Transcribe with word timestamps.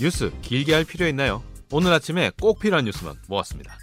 뉴스 0.00 0.32
길게 0.42 0.74
할 0.74 0.84
필요 0.84 1.06
있나요? 1.06 1.42
오늘 1.70 1.92
아침에 1.92 2.30
꼭 2.40 2.58
필요한 2.58 2.84
뉴스만 2.84 3.16
모았습니다. 3.28 3.76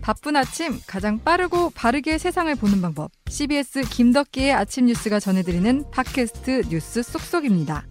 바쁜 0.00 0.36
아침 0.36 0.78
가장 0.86 1.18
빠르고 1.18 1.70
바르게 1.70 2.18
세상을 2.18 2.54
보는 2.56 2.80
방법. 2.80 3.10
CBS 3.28 3.82
김덕기의 3.88 4.52
아침 4.52 4.86
뉴스가 4.86 5.18
전해드리는 5.18 5.90
팟캐스트 5.90 6.68
뉴스 6.68 7.02
쏙쏙입니다. 7.02 7.86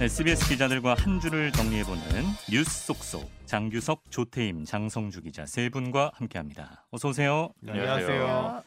SBS 0.00 0.48
기자들과 0.48 0.94
한 0.94 1.20
주를 1.20 1.52
정리해보는 1.52 2.02
뉴스 2.50 2.86
속속 2.86 3.30
장규석, 3.46 4.10
조태임, 4.10 4.64
장성주 4.64 5.22
기자 5.22 5.44
세 5.46 5.68
분과 5.68 6.12
함께합니다. 6.14 6.86
어서 6.90 7.10
오세요. 7.10 7.50
안녕하세요. 7.68 8.62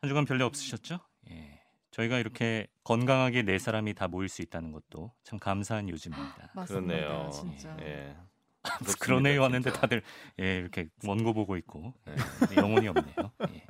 한 0.00 0.08
주간 0.08 0.24
별일 0.24 0.42
없으셨죠? 0.42 0.98
예. 1.30 1.55
저희가 1.96 2.18
이렇게 2.18 2.66
건강하게 2.84 3.42
네 3.42 3.58
사람이 3.58 3.94
다 3.94 4.06
모일 4.06 4.28
수 4.28 4.42
있다는 4.42 4.70
것도 4.70 5.12
참 5.24 5.38
감사한 5.38 5.88
요즘입니다. 5.88 6.50
맞습니다. 6.54 6.94
그렇네요. 6.94 7.30
진짜. 7.30 7.74
예. 7.80 8.14
그러네요 9.00 9.44
하는데 9.44 9.72
다들 9.72 10.02
예, 10.40 10.56
이렇게 10.56 10.88
원고 11.06 11.32
보고 11.32 11.56
있고 11.56 11.94
예, 12.08 12.56
영혼이 12.56 12.88
없네요. 12.88 13.32
예. 13.54 13.64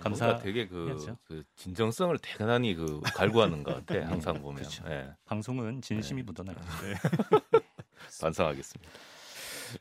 감사. 0.00 0.38
되게 0.38 0.66
그. 0.66 0.96
그 1.22 1.44
진정성을 1.54 2.18
대단히 2.20 2.74
그 2.74 3.00
갈구하는 3.14 3.62
것 3.62 3.86
같아. 3.86 3.94
항상 4.10 4.42
보면. 4.42 4.56
그렇죠. 4.56 4.84
예. 4.88 5.10
방송은 5.26 5.82
진심이 5.82 6.22
묻어나요. 6.24 6.56
반성하겠습니다. 8.20 8.92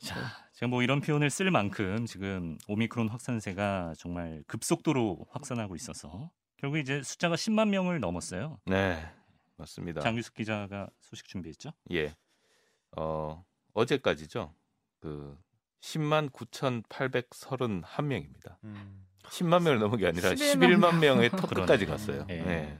자, 0.01 0.15
제가 0.53 0.69
뭐 0.69 0.83
이런 0.83 1.01
표현을 1.01 1.31
쓸 1.31 1.49
만큼 1.49 2.05
지금 2.05 2.59
오미크론 2.67 3.09
확산세가 3.09 3.93
정말 3.97 4.43
급속도로 4.45 5.25
확산하고 5.31 5.75
있어서 5.75 6.29
결국 6.61 6.77
이제 6.77 7.01
숫자가 7.01 7.35
10만 7.35 7.69
명을 7.69 7.99
넘었어요. 7.99 8.59
네. 8.65 9.03
맞습니다. 9.57 10.01
장규숙 10.01 10.35
기자가 10.35 10.89
소식 10.99 11.27
준비했죠? 11.27 11.71
예. 11.91 12.13
어, 12.95 13.43
어제까지죠. 13.73 14.53
그 14.99 15.35
10만 15.81 16.29
9,831명입니다. 16.31 18.57
10만 19.23 19.63
명을 19.63 19.79
넘은 19.79 19.97
게 19.97 20.05
아니라 20.07 20.33
11만 20.33 20.79
11만 20.79 20.99
명의 20.99 21.29
턱끝까지. 21.31 21.87
갔어요. 21.87 22.27
예. 22.29 22.43
네. 22.43 22.79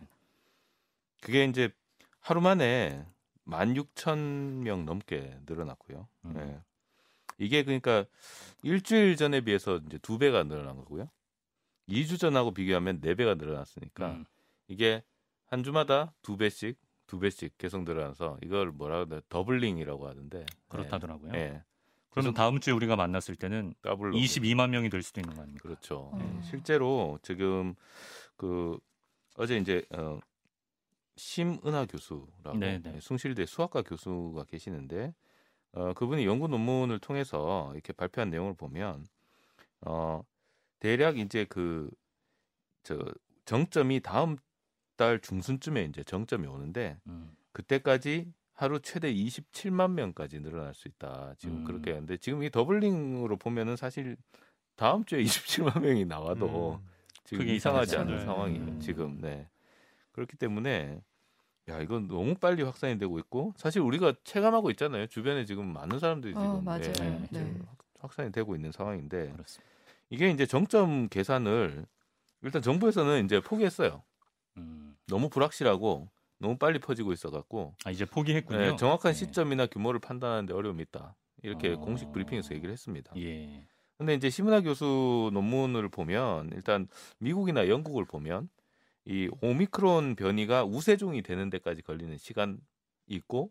그게 1.21 1.45
이제 1.45 1.71
하루 2.19 2.39
만에 2.39 3.03
16,000명 3.47 4.83
넘게 4.83 5.39
늘어났고요. 5.47 6.07
음. 6.25 6.33
예. 6.38 6.61
이게 7.39 7.63
그러니까 7.63 8.05
일주일 8.61 9.16
전에 9.16 9.41
비해서 9.41 9.77
이제 9.88 9.97
두 9.97 10.19
배가 10.19 10.43
늘어난 10.43 10.77
거고요. 10.77 11.09
2주 11.92 12.17
전하고 12.20 12.53
비교하면 12.53 13.02
네 13.02 13.16
배가 13.16 13.36
늘어났으니까 13.36 14.11
음. 14.11 14.25
이게 14.67 15.03
한 15.45 15.64
주마다 15.64 16.14
두 16.22 16.38
배씩 16.38 16.80
두 17.06 17.20
배씩 17.20 17.58
계속 17.58 17.84
늘어나서 17.84 18.38
이걸 18.42 18.72
뭐라 18.72 19.06
그래 19.06 19.22
doubling이라고 19.27 20.07
하던데 20.08 20.45
그렇다더라고요. 20.69 21.34
예. 21.36 21.39
예. 21.39 21.64
그러면 22.09 22.34
다음 22.34 22.59
주에 22.59 22.73
우리가 22.73 22.95
만났을 22.95 23.36
때는 23.36 23.73
더블로 23.81 24.17
22만 24.17 24.69
명이 24.69 24.89
될 24.89 25.02
수도 25.02 25.22
있는 25.22 25.36
거 25.36 25.42
아닙니까? 25.42 25.64
그렇죠. 25.64 26.09
어. 26.14 26.19
예. 26.22 26.42
실제로 26.44 27.19
지금 27.22 27.75
그 28.36 28.80
어제 29.36 29.58
이제 29.58 29.84
어 29.92 30.19
심은하 31.17 31.86
교수라고 31.86 32.58
네네. 32.58 32.95
예, 32.95 33.00
숭실대 33.00 33.45
수학과 33.45 33.81
교수가 33.81 34.45
계시는데 34.45 35.14
어 35.73 35.94
그분이 35.94 36.25
연구 36.25 36.47
논문을 36.47 37.00
통해서 37.00 37.72
이렇게 37.73 37.94
발표한 37.94 38.30
내용을 38.30 38.53
보면 38.56 39.06
어 39.81 40.23
대략 40.81 41.17
이제 41.17 41.45
그 41.45 41.89
저 42.83 42.97
정점이 43.45 44.01
다음 44.01 44.37
달 44.95 45.19
중순쯤에 45.19 45.85
이제 45.85 46.03
정점이 46.03 46.47
오는데 46.47 46.97
음. 47.07 47.31
그때까지 47.53 48.33
하루 48.53 48.79
최대 48.81 49.11
27만 49.13 49.91
명까지 49.94 50.39
늘어날 50.41 50.73
수 50.73 50.88
있다. 50.88 51.33
지금 51.38 51.57
음. 51.57 51.63
그렇게 51.63 51.91
하는데 51.91 52.17
지금 52.17 52.44
이 52.44 52.50
더블링으로 52.50 53.38
보면은 53.38 53.75
사실 53.75 54.17
다음 54.75 55.03
주에 55.06 55.23
27만 55.23 55.81
명이 55.81 56.06
나와도 56.06 56.81
지금 57.23 57.39
크게 57.39 57.56
이상하지 57.56 57.97
않은. 57.97 58.25
상황이에요. 58.25 58.63
음. 58.63 58.79
지금 58.79 59.19
네 59.22 59.50
그렇기 60.11 60.38
때문에 60.38 61.01
야 61.69 61.79
이건 61.81 62.07
너무 62.07 62.35
빨리 62.35 62.63
확산이 62.63 62.97
되고 62.97 63.17
있고 63.19 63.53
사실 63.57 63.81
우리가 63.81 64.13
체감하고 64.23 64.69
있잖아요. 64.72 65.07
주변에 65.07 65.45
지금 65.45 65.72
많은 65.73 66.00
사람들이 66.00 66.33
어, 66.35 66.41
지금 66.41 66.63
맞아요. 66.63 66.81
네, 66.81 67.27
네. 67.31 67.39
지금 67.45 67.66
확산이 68.00 68.31
되고 68.31 68.56
있는 68.56 68.72
상황인데 68.72 69.31
그렇습니다. 69.31 69.72
이게 70.11 70.29
이제 70.29 70.45
정점 70.45 71.09
계산을 71.09 71.85
일단 72.44 72.61
정부에서는 72.61 73.25
이제 73.25 73.39
포기했어요. 73.39 74.03
음. 74.57 74.95
너무 75.07 75.29
불확실하고 75.29 76.09
너무 76.38 76.57
빨리 76.57 76.79
퍼지고 76.79 77.13
있어갖고 77.13 77.75
아 77.85 77.91
이제 77.91 78.05
포기했군요. 78.05 78.59
네, 78.59 78.75
정확한 78.75 79.13
네. 79.13 79.17
시점이나 79.17 79.67
규모를 79.67 80.00
판단하는데 80.00 80.53
어려움이 80.53 80.83
있다. 80.83 81.16
이렇게 81.44 81.69
어. 81.73 81.77
공식 81.77 82.11
브리핑에서 82.11 82.53
얘기를 82.53 82.71
했습니다. 82.71 83.13
예. 83.17 83.66
근데 83.97 84.16
이제 84.16 84.29
시문화 84.29 84.61
교수 84.61 85.29
논문을 85.33 85.89
보면 85.89 86.50
일단 86.53 86.88
미국이나 87.19 87.67
영국을 87.69 88.05
보면 88.05 88.50
이 89.05 89.29
오미크론 89.41 90.16
변이가 90.16 90.66
우세종이 90.66 91.21
되는 91.21 91.50
데까지 91.50 91.83
걸리는 91.83 92.17
시간 92.17 92.59
있고 93.07 93.50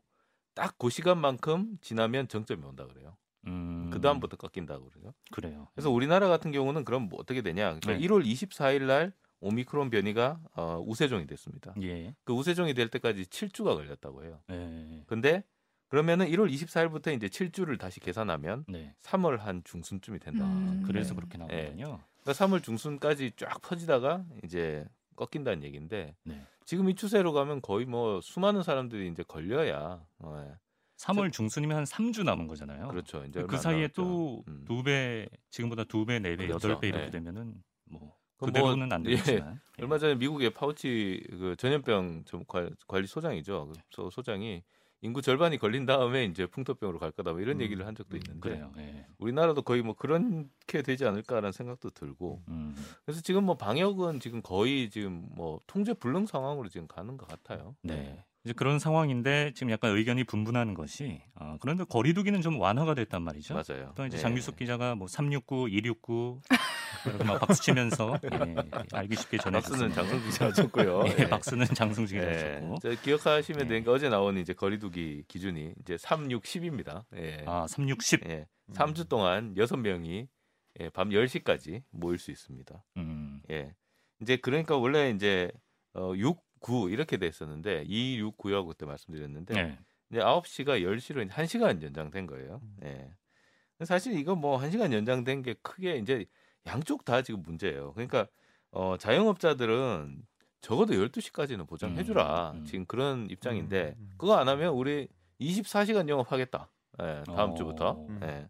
딱 0.55 0.75
그 0.79 0.91
시간만큼 0.91 1.79
지나면 1.81 2.29
정점이 2.29 2.65
온다 2.65 2.87
그래요. 2.87 3.17
음. 3.47 3.91
그 3.91 4.01
다음부터 4.01 4.37
꺾인다고 4.37 4.91
그러죠. 4.91 5.15
그래요. 5.31 5.69
그래서 5.75 5.91
우리나라 5.91 6.29
같은 6.29 6.53
경우는 6.53 6.85
그럼 6.85 7.09
뭐 7.09 7.21
어떻게 7.21 7.43
되냐? 7.43 7.79
그러니까 7.81 7.93
네. 7.93 7.99
1월 8.01 8.25
24일 8.25 8.83
날 8.85 9.13
오미크론 9.41 9.91
변이가 9.91 10.41
어, 10.55 10.83
우세종이 10.87 11.27
됐습니다. 11.27 11.75
예. 11.83 12.15
그 12.25 12.33
우세종이 12.33 12.75
될 12.75 12.89
때까지 12.89 13.25
7주가 13.25 13.75
걸렸다고 13.75 14.25
해요. 14.25 14.41
예. 14.51 15.05
근데 15.07 15.45
그러면은 15.89 16.27
1월 16.29 16.53
24일부터 16.53 17.15
이제 17.17 17.27
7주를 17.27 17.79
다시 17.79 17.99
계산하면 18.01 18.65
네. 18.69 18.95
3월 19.03 19.39
한 19.39 19.63
중순쯤이 19.65 20.21
된다. 20.21 20.45
음. 20.45 20.85
그래서 20.87 21.15
네. 21.15 21.17
그렇게 21.17 21.39
나오거든요. 21.39 22.01
그러니까 22.23 22.47
3월 22.47 22.63
중순까지 22.63 23.33
쫙 23.37 23.61
퍼지다가 23.63 24.25
이제 24.45 24.87
꺾인다는 25.17 25.65
얘기인데 25.65 26.15
네. 26.25 26.43
지금 26.65 26.89
이 26.89 26.95
추세로 26.95 27.33
가면 27.33 27.61
거의 27.63 27.87
뭐 27.87 28.21
수많은 28.21 28.63
사람들이 28.63 29.09
이제 29.09 29.25
걸려야 29.27 30.01
어, 30.19 30.47
예. 30.47 30.55
3월 31.01 31.33
중순이면 31.33 31.77
한 31.79 31.85
3주 31.85 32.25
남은 32.25 32.47
거잖아요. 32.47 32.89
그렇죠. 32.89 33.25
이제 33.25 33.43
그 33.45 33.57
사이에. 33.57 33.89
또 33.89 34.45
음. 34.49 34.65
두 34.67 34.83
배, 34.83 35.29
지금보다 35.51 35.85
두 35.85 36.05
배, 36.05 36.19
네 36.19 36.37
배, 36.37 36.47
그렇죠. 36.47 36.69
여덟 36.69 36.81
배 36.81 36.89
이렇게 36.89 37.05
네. 37.07 37.11
되면은 37.11 37.55
뭐 37.91 38.15
그럼 38.37 38.53
그대로는 38.53 38.93
안 38.93 39.05
예. 39.07 39.11
되겠지만 39.17 39.61
예. 39.79 39.83
얼마 39.83 39.99
전에 39.99 40.15
미국의 40.17 40.51
파우치 40.51 41.27
그 41.31 41.57
전염병 41.57 42.25
좀 42.27 42.45
관- 42.47 42.75
관리 42.87 43.07
소장이죠. 43.07 43.73
네. 43.75 43.83
그 43.95 44.09
소장이 44.13 44.63
인구 45.03 45.23
절반이 45.23 45.57
걸린 45.57 45.87
다음에 45.87 46.27
이제 46.27 46.45
풍토병으로 46.47 46.99
갈 46.99 47.11
거다 47.11 47.33
뭐 47.33 47.41
이런 47.41 47.57
음. 47.57 47.63
얘기를 47.63 47.87
한 47.87 47.95
적도 47.95 48.19
있는데 48.19 48.41
그래요. 48.41 48.71
예. 48.77 49.07
우리나라도 49.19 49.63
거의 49.63 49.81
뭐 49.81 49.95
그렇게 49.95 50.83
되지 50.83 51.07
않을까라는 51.07 51.53
생각도 51.53 51.89
들고 51.91 52.43
음. 52.49 52.77
그래서 53.07 53.23
지금 53.23 53.45
뭐 53.45 53.57
방역은 53.57 54.21
지금 54.21 54.43
거의 54.43 54.91
지금 54.91 55.27
뭐 55.35 55.59
통제 55.67 55.95
불능 55.95 56.27
상황으로 56.27 56.69
지금 56.69 56.87
가는 56.87 57.17
것 57.17 57.27
같아요. 57.27 57.75
네. 57.83 58.23
이제 58.45 58.55
그런 58.55 58.79
상황인데 58.79 59.53
지금 59.55 59.71
약간 59.71 59.95
의견이 59.95 60.25
분분하는 60.25 60.73
것이 60.75 61.21
어, 61.35 61.57
그런데 61.61 61.85
거리두기는 61.85 62.41
좀 62.41 62.59
완화가 62.59 62.95
됐단 62.95 63.23
말이죠. 63.23 63.55
맞아요. 63.55 63.93
또 63.95 64.07
이제 64.07 64.17
네. 64.17 64.23
장규숙 64.23 64.57
기자가 64.57 64.95
뭐 64.95 65.09
369, 65.09 65.69
269 65.69 66.41
이렇게 67.07 67.25
막 67.25 67.39
박수 67.39 67.63
치면서 67.63 68.19
예, 68.25 68.55
알기 68.93 69.17
쉽게 69.17 69.37
박수는 69.37 69.93
전해줬습니다. 69.93 69.95
장성 69.95 70.23
기자가 70.25 70.53
쳤고요. 70.53 71.05
예, 71.19 71.29
박수는 71.29 71.67
장승식 71.67 72.17
기자가 72.19 72.33
예. 72.35 72.61
쳤고. 72.61 72.79
저 72.83 72.91
기억하시면 73.03 73.61
예. 73.63 73.69
되니까 73.69 73.93
어제 73.93 74.09
나온 74.09 74.39
이제 74.39 74.55
거리두기 74.55 75.25
기준이 75.29 75.75
이제 75.81 75.99
3, 75.99 76.31
6, 76.31 76.43
10입니다. 76.43 77.05
예. 77.17 77.45
아, 77.47 77.67
3, 77.69 77.89
6, 77.89 78.03
10. 78.03 78.21
예. 78.27 78.47
3주 78.73 79.09
동안 79.09 79.55
6명이 79.55 80.29
예, 80.81 80.89
밤 80.91 81.11
10시까지 81.11 81.83
모일 81.91 82.19
수 82.19 82.31
있습니다. 82.31 82.85
음. 82.97 83.43
예. 83.51 83.75
이제 84.23 84.37
그러니까 84.37 84.77
원래 84.77 85.11
이제 85.11 85.51
어 85.95 86.13
6, 86.17 86.43
9 86.61 86.91
이렇게 86.91 87.17
됐었는데 87.17 87.85
2, 87.87 88.19
6, 88.19 88.37
9라고 88.37 88.69
그때 88.69 88.87
말씀드렸는데 88.87 89.55
네. 89.55 89.79
이제 90.11 90.21
9시가 90.21 90.83
10시로 90.83 91.25
이제 91.25 91.35
1시간 91.35 91.83
연장된 91.83 92.27
거예요. 92.27 92.61
예. 92.85 93.11
근데 93.77 93.85
사실 93.87 94.19
이거 94.19 94.35
뭐 94.35 94.59
1시간 94.59 94.93
연장된 94.93 95.43
게 95.43 95.55
크게 95.63 95.97
이제 95.97 96.27
양쪽 96.67 97.05
다 97.05 97.23
지금 97.23 97.43
문제예요. 97.43 97.93
그러니까 97.95 98.27
어 98.71 98.97
자영업자들은 98.99 100.23
적어도 100.61 100.93
12시까지는 100.93 101.67
보장해 101.67 102.05
주라. 102.05 102.51
음, 102.53 102.59
음. 102.59 102.65
지금 102.67 102.85
그런 102.85 103.29
입장인데 103.31 103.95
음, 103.99 104.03
음. 104.03 104.11
그거 104.19 104.37
안 104.37 104.49
하면 104.49 104.75
우리 104.75 105.09
24시간 105.41 106.09
영업하겠다. 106.09 106.71
예, 107.03 107.23
다음 107.27 107.53
어. 107.53 107.55
주부터. 107.55 107.93
음. 108.09 108.21
예. 108.23 108.49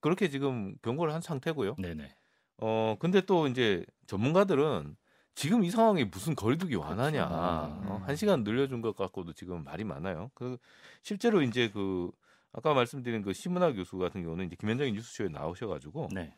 그렇게 0.00 0.28
지금 0.28 0.76
경고를 0.82 1.12
한 1.12 1.20
상태고요. 1.20 1.74
네네. 1.78 2.14
어 2.58 2.96
근데 3.00 3.20
또 3.22 3.48
이제 3.48 3.84
전문가들은 4.06 4.96
지금 5.40 5.64
이 5.64 5.70
상황에 5.70 6.04
무슨 6.04 6.34
거리두기 6.34 6.74
완하냐 6.74 7.26
그렇죠. 7.26 7.34
어, 7.34 7.96
음. 7.96 8.02
한 8.06 8.14
시간 8.14 8.44
늘려준 8.44 8.82
것 8.82 8.94
갖고도 8.94 9.32
지금 9.32 9.64
말이 9.64 9.84
많아요. 9.84 10.30
그 10.34 10.58
실제로 11.00 11.40
이제 11.40 11.70
그 11.70 12.10
아까 12.52 12.74
말씀드린 12.74 13.22
그 13.22 13.32
심은하 13.32 13.72
교수 13.72 13.96
같은 13.96 14.22
경우는 14.22 14.48
이제 14.48 14.56
김현정의 14.60 14.92
뉴스쇼에 14.92 15.28
나오셔가지고 15.28 16.10
네. 16.12 16.34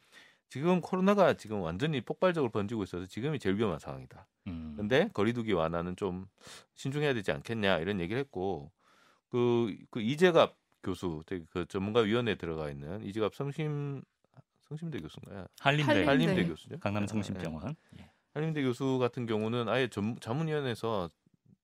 지금 0.49 0.81
코로나가 0.81 1.35
지금 1.35 1.63
완전히 1.63 2.01
폭발적으로 2.01 2.53
번지고 2.53 2.85
있어서 2.85 3.07
지금이 3.07 3.41
제일 3.41 3.57
위험한 3.57 3.81
상황이다. 3.81 4.29
음. 4.47 4.53
음. 4.53 4.75
근데 4.77 5.11
거리두기 5.13 5.53
완화는 5.53 5.97
좀 5.97 6.29
신중해야 6.77 7.13
되지 7.13 7.33
않겠냐 7.33 7.79
이런 7.79 7.99
얘기를 7.99 8.21
했고 8.21 8.71
그, 9.31 9.77
그 9.91 10.01
이재갑 10.01 10.57
교수 10.85 11.25
되게 11.27 11.45
그 11.51 11.67
전문가 11.67 12.03
위원회에 12.03 12.37
들어가 12.37 12.71
있는 12.71 13.03
이재갑 13.03 13.35
성심 13.35 14.03
성심대 14.61 15.01
교수인가요? 15.01 15.47
한림대, 15.59 15.93
한림대. 15.93 16.07
한림대 16.07 16.47
교수죠. 16.47 16.79
강남 16.79 17.03
예, 17.03 17.05
예. 17.05 17.09
성심병원. 17.09 17.75
예. 17.99 18.12
한림대 18.35 18.63
교수 18.63 18.99
같은 18.99 19.27
경우는 19.27 19.69
아예 19.69 19.89
전, 19.89 20.17
자문위원회에서 20.21 21.11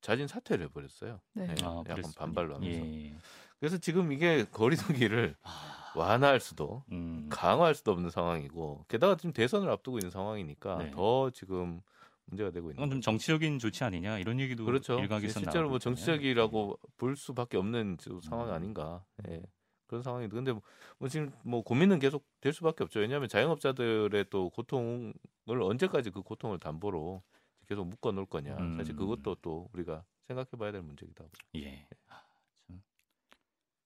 자진 0.00 0.26
사퇴를 0.28 0.66
해버렸어요. 0.66 1.20
네. 1.34 1.44
예, 1.48 1.64
아, 1.64 1.78
약간 1.80 1.84
그랬군요. 1.84 2.12
반발로 2.16 2.54
하면서. 2.56 2.86
예. 2.86 3.16
그래서 3.58 3.78
지금 3.78 4.12
이게 4.12 4.44
거리두기를 4.52 5.34
아, 5.42 5.92
완화할 5.96 6.38
수도 6.40 6.84
음. 6.92 7.26
강화할 7.30 7.74
수도 7.74 7.90
없는 7.92 8.10
상황이고 8.10 8.84
게다가 8.88 9.16
지금 9.16 9.32
대선을 9.32 9.68
앞두고 9.70 9.98
있는 9.98 10.10
상황이니까 10.10 10.78
네. 10.78 10.90
더 10.92 11.30
지금 11.30 11.80
문제가 12.26 12.50
되고 12.50 12.70
있는 12.70 12.76
이건 12.76 12.90
좀 12.90 12.98
거죠. 12.98 13.04
정치적인 13.10 13.58
조치 13.58 13.82
아니냐 13.82 14.18
이런 14.18 14.38
얘기도 14.38 14.64
그렇죠. 14.64 14.98
일각에서 15.00 15.40
실제로 15.40 15.70
뭐. 15.70 15.78
정치적이라고 15.78 16.78
볼 16.98 17.16
수밖에 17.16 17.56
없는 17.56 17.96
저 17.98 18.20
상황 18.20 18.48
음. 18.48 18.52
아닌가. 18.52 19.02
예. 19.28 19.42
그런 19.88 20.02
상황인데 20.02 20.34
근데 20.34 20.52
뭐- 20.52 20.62
뭐 20.98 21.08
지금 21.08 21.32
뭐 21.42 21.62
고민은 21.62 21.98
계속 21.98 22.24
될 22.40 22.52
수밖에 22.52 22.84
없죠. 22.84 23.00
왜냐하면 23.00 23.28
자영업자들의 23.28 24.26
또 24.30 24.50
고통을 24.50 25.14
언제까지 25.46 26.10
그 26.10 26.22
고통을 26.22 26.58
담보로 26.60 27.22
계속 27.66 27.86
묶어 27.86 28.12
놓을 28.12 28.26
거냐. 28.26 28.56
사실 28.76 28.94
음. 28.94 28.96
그것도 28.96 29.36
또 29.36 29.68
우리가 29.72 30.04
생각해 30.28 30.50
봐야 30.58 30.70
될 30.72 30.82
문제이기도 30.82 31.24
하고. 31.24 31.32
예. 31.56 31.86
아, 32.08 32.22
참 32.66 32.80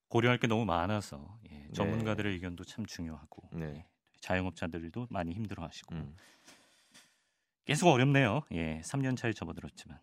고려할 0.09 0.37
게 0.37 0.47
너무 0.47 0.65
많아서 0.65 1.39
예. 1.49 1.69
전문가들의 1.73 2.33
의견도 2.33 2.63
참 2.65 2.85
중요하고 2.85 3.49
네. 3.53 3.65
예. 3.77 3.85
자영업자들도 4.19 5.07
많이 5.09 5.33
힘들어하시고 5.33 5.95
음. 5.95 6.15
계속 7.65 7.89
어렵네요. 7.89 8.41
예, 8.51 8.81
3년 8.83 9.15
차에 9.17 9.31
접어들었지만 9.33 9.99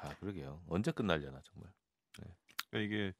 아 0.00 0.08
그러게요. 0.20 0.62
언제 0.68 0.90
끝날려나 0.92 1.40
정말. 1.44 1.72
그러니까 2.70 2.78
이게 2.78 3.12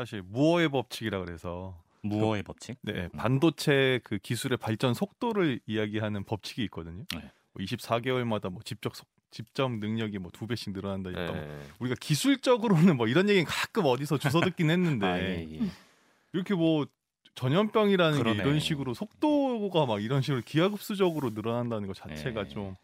사실 0.00 0.22
무어의 0.22 0.70
법칙이라 0.70 1.22
그래서 1.24 1.78
무어의 2.02 2.42
법칙. 2.42 2.78
네, 2.80 3.08
반도체 3.08 4.00
그 4.02 4.16
기술의 4.18 4.56
발전 4.56 4.94
속도를 4.94 5.60
이야기하는 5.66 6.24
법칙이 6.24 6.64
있거든요. 6.64 7.04
네. 7.14 7.20
뭐 7.52 7.62
24개월마다 7.62 8.50
뭐 8.50 8.62
집적 8.64 8.96
속, 8.96 9.06
집적 9.30 9.78
능력이 9.78 10.18
뭐 10.18 10.30
두 10.32 10.46
배씩 10.46 10.72
늘어난다 10.72 11.10
니까 11.10 11.26
뭐 11.32 11.36
예. 11.36 11.60
우리가 11.80 11.96
기술적으로는 12.00 12.96
뭐 12.96 13.08
이런 13.08 13.28
얘기는 13.28 13.44
가끔 13.46 13.84
어디서 13.84 14.16
주워 14.16 14.42
듣긴 14.42 14.70
했는데 14.70 15.04
아, 15.06 15.18
예, 15.20 15.46
예. 15.52 15.60
이렇게 16.32 16.54
뭐 16.54 16.86
전염병이라는 17.34 18.18
그러네. 18.18 18.36
게 18.38 18.42
이런 18.42 18.58
식으로 18.60 18.94
속도가 18.94 19.84
막 19.84 20.02
이런 20.02 20.22
식으로 20.22 20.40
기하급수적으로 20.44 21.30
늘어난다는 21.30 21.86
것 21.86 21.94
자체가 21.96 22.44
네. 22.44 22.48
좀 22.48 22.74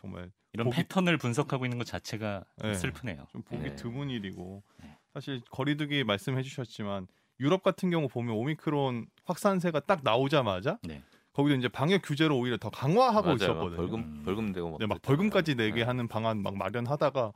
정말 0.00 0.30
이런 0.52 0.66
보기- 0.68 0.76
패턴을 0.76 1.16
분석하고 1.18 1.64
있는 1.66 1.78
것 1.78 1.86
자체가 1.86 2.44
네. 2.62 2.74
슬프네요. 2.74 3.26
좀 3.30 3.42
보기 3.42 3.62
네. 3.62 3.76
드문 3.76 4.10
일이고 4.10 4.62
네. 4.82 4.96
사실 5.16 5.40
거리두기 5.50 6.04
말씀해 6.04 6.42
주셨지만 6.42 7.06
유럽 7.40 7.62
같은 7.62 7.88
경우 7.90 8.06
보면 8.06 8.34
오미크론 8.36 9.06
확산세가 9.24 9.80
딱 9.80 10.00
나오자마자 10.04 10.78
네. 10.82 11.02
거기도 11.32 11.56
이제 11.56 11.68
방역 11.68 12.02
규제를 12.02 12.32
오히려 12.32 12.58
더 12.58 12.68
강화하고 12.68 13.22
맞아요. 13.28 13.34
있었거든요. 13.36 13.76
벌금 13.76 13.98
음. 14.00 14.22
벌금 14.26 14.52
내고 14.52 14.70
막 14.72 14.78
네, 14.78 14.86
막. 14.86 15.00
벌금까지 15.00 15.54
내게 15.54 15.76
네. 15.76 15.82
하는 15.84 16.06
방안 16.06 16.42
막 16.42 16.54
마련하다가 16.56 17.32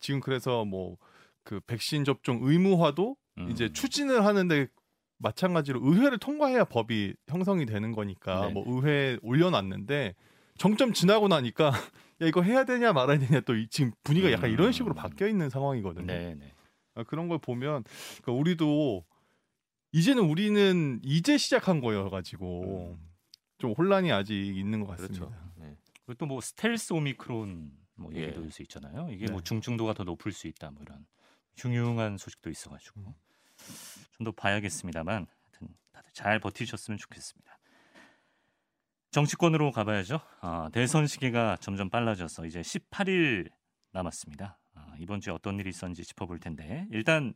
지금 0.00 0.20
그래서 0.20 0.64
뭐 0.64 0.96
그 1.44 1.60
백신 1.60 2.02
접종 2.02 2.40
의무화도 2.42 3.16
음. 3.38 3.50
이제 3.50 3.72
추진을 3.72 4.24
하는데 4.26 4.66
마찬가지로 5.18 5.78
의회를 5.80 6.18
통과해야 6.18 6.64
법이 6.64 7.14
형성이 7.28 7.66
되는 7.66 7.92
거니까 7.92 8.40
네네. 8.40 8.52
뭐 8.52 8.64
의회에 8.66 9.18
올려놨는데 9.22 10.16
정점 10.58 10.92
지나고 10.92 11.28
나니까 11.28 11.70
야 12.20 12.26
이거 12.26 12.42
해야 12.42 12.64
되냐 12.64 12.92
말아야 12.92 13.20
되냐 13.20 13.42
또 13.42 13.54
이- 13.54 13.68
지금 13.68 13.92
분위기가 14.02 14.32
약간 14.32 14.50
음. 14.50 14.54
이런 14.54 14.72
식으로 14.72 14.92
바뀌어 14.94 15.28
있는 15.28 15.48
상황이거든요. 15.48 16.06
네, 16.06 16.34
네. 16.34 16.52
아, 16.96 17.04
그런 17.04 17.28
걸 17.28 17.38
보면 17.38 17.84
그러니까 18.22 18.32
우리도 18.32 19.04
이제는 19.92 20.24
우리는 20.24 21.00
이제 21.02 21.38
시작한 21.38 21.80
거여가지고 21.80 22.98
좀 23.58 23.72
혼란이 23.72 24.12
아직 24.12 24.34
있는 24.34 24.80
것 24.80 24.88
같습니다. 24.88 25.26
그렇죠. 25.26 25.52
네. 25.56 25.76
그리고 26.04 26.14
또 26.18 26.26
뭐 26.26 26.40
스텔스 26.40 26.92
오미크론 26.92 27.70
뭐 27.94 28.10
예. 28.14 28.22
얘기도 28.22 28.40
있을 28.40 28.50
수 28.50 28.62
있잖아요. 28.62 29.08
이게 29.10 29.26
네. 29.26 29.32
뭐 29.32 29.40
중증도가 29.40 29.94
더 29.94 30.04
높을 30.04 30.32
수 30.32 30.46
있다 30.48 30.70
뭐 30.70 30.82
이런 30.82 31.06
흉흉한 31.56 32.18
소식도 32.18 32.50
있어가지고 32.50 33.14
좀더 34.18 34.32
봐야겠습니다만 34.32 35.26
하여튼 35.26 35.68
다들 35.92 36.10
잘 36.12 36.38
버티셨으면 36.40 36.98
좋겠습니다. 36.98 37.58
정치권으로 39.10 39.70
가봐야죠. 39.70 40.20
아, 40.40 40.68
대선 40.72 41.06
시기가 41.06 41.56
점점 41.60 41.88
빨라져서 41.88 42.44
이제 42.44 42.60
18일 42.60 43.50
남았습니다. 43.92 44.58
아, 44.96 44.98
이번 45.00 45.20
주에 45.20 45.32
어떤 45.32 45.58
일이 45.60 45.68
있었는지 45.70 46.04
짚어볼 46.04 46.40
텐데 46.40 46.86
일단 46.90 47.34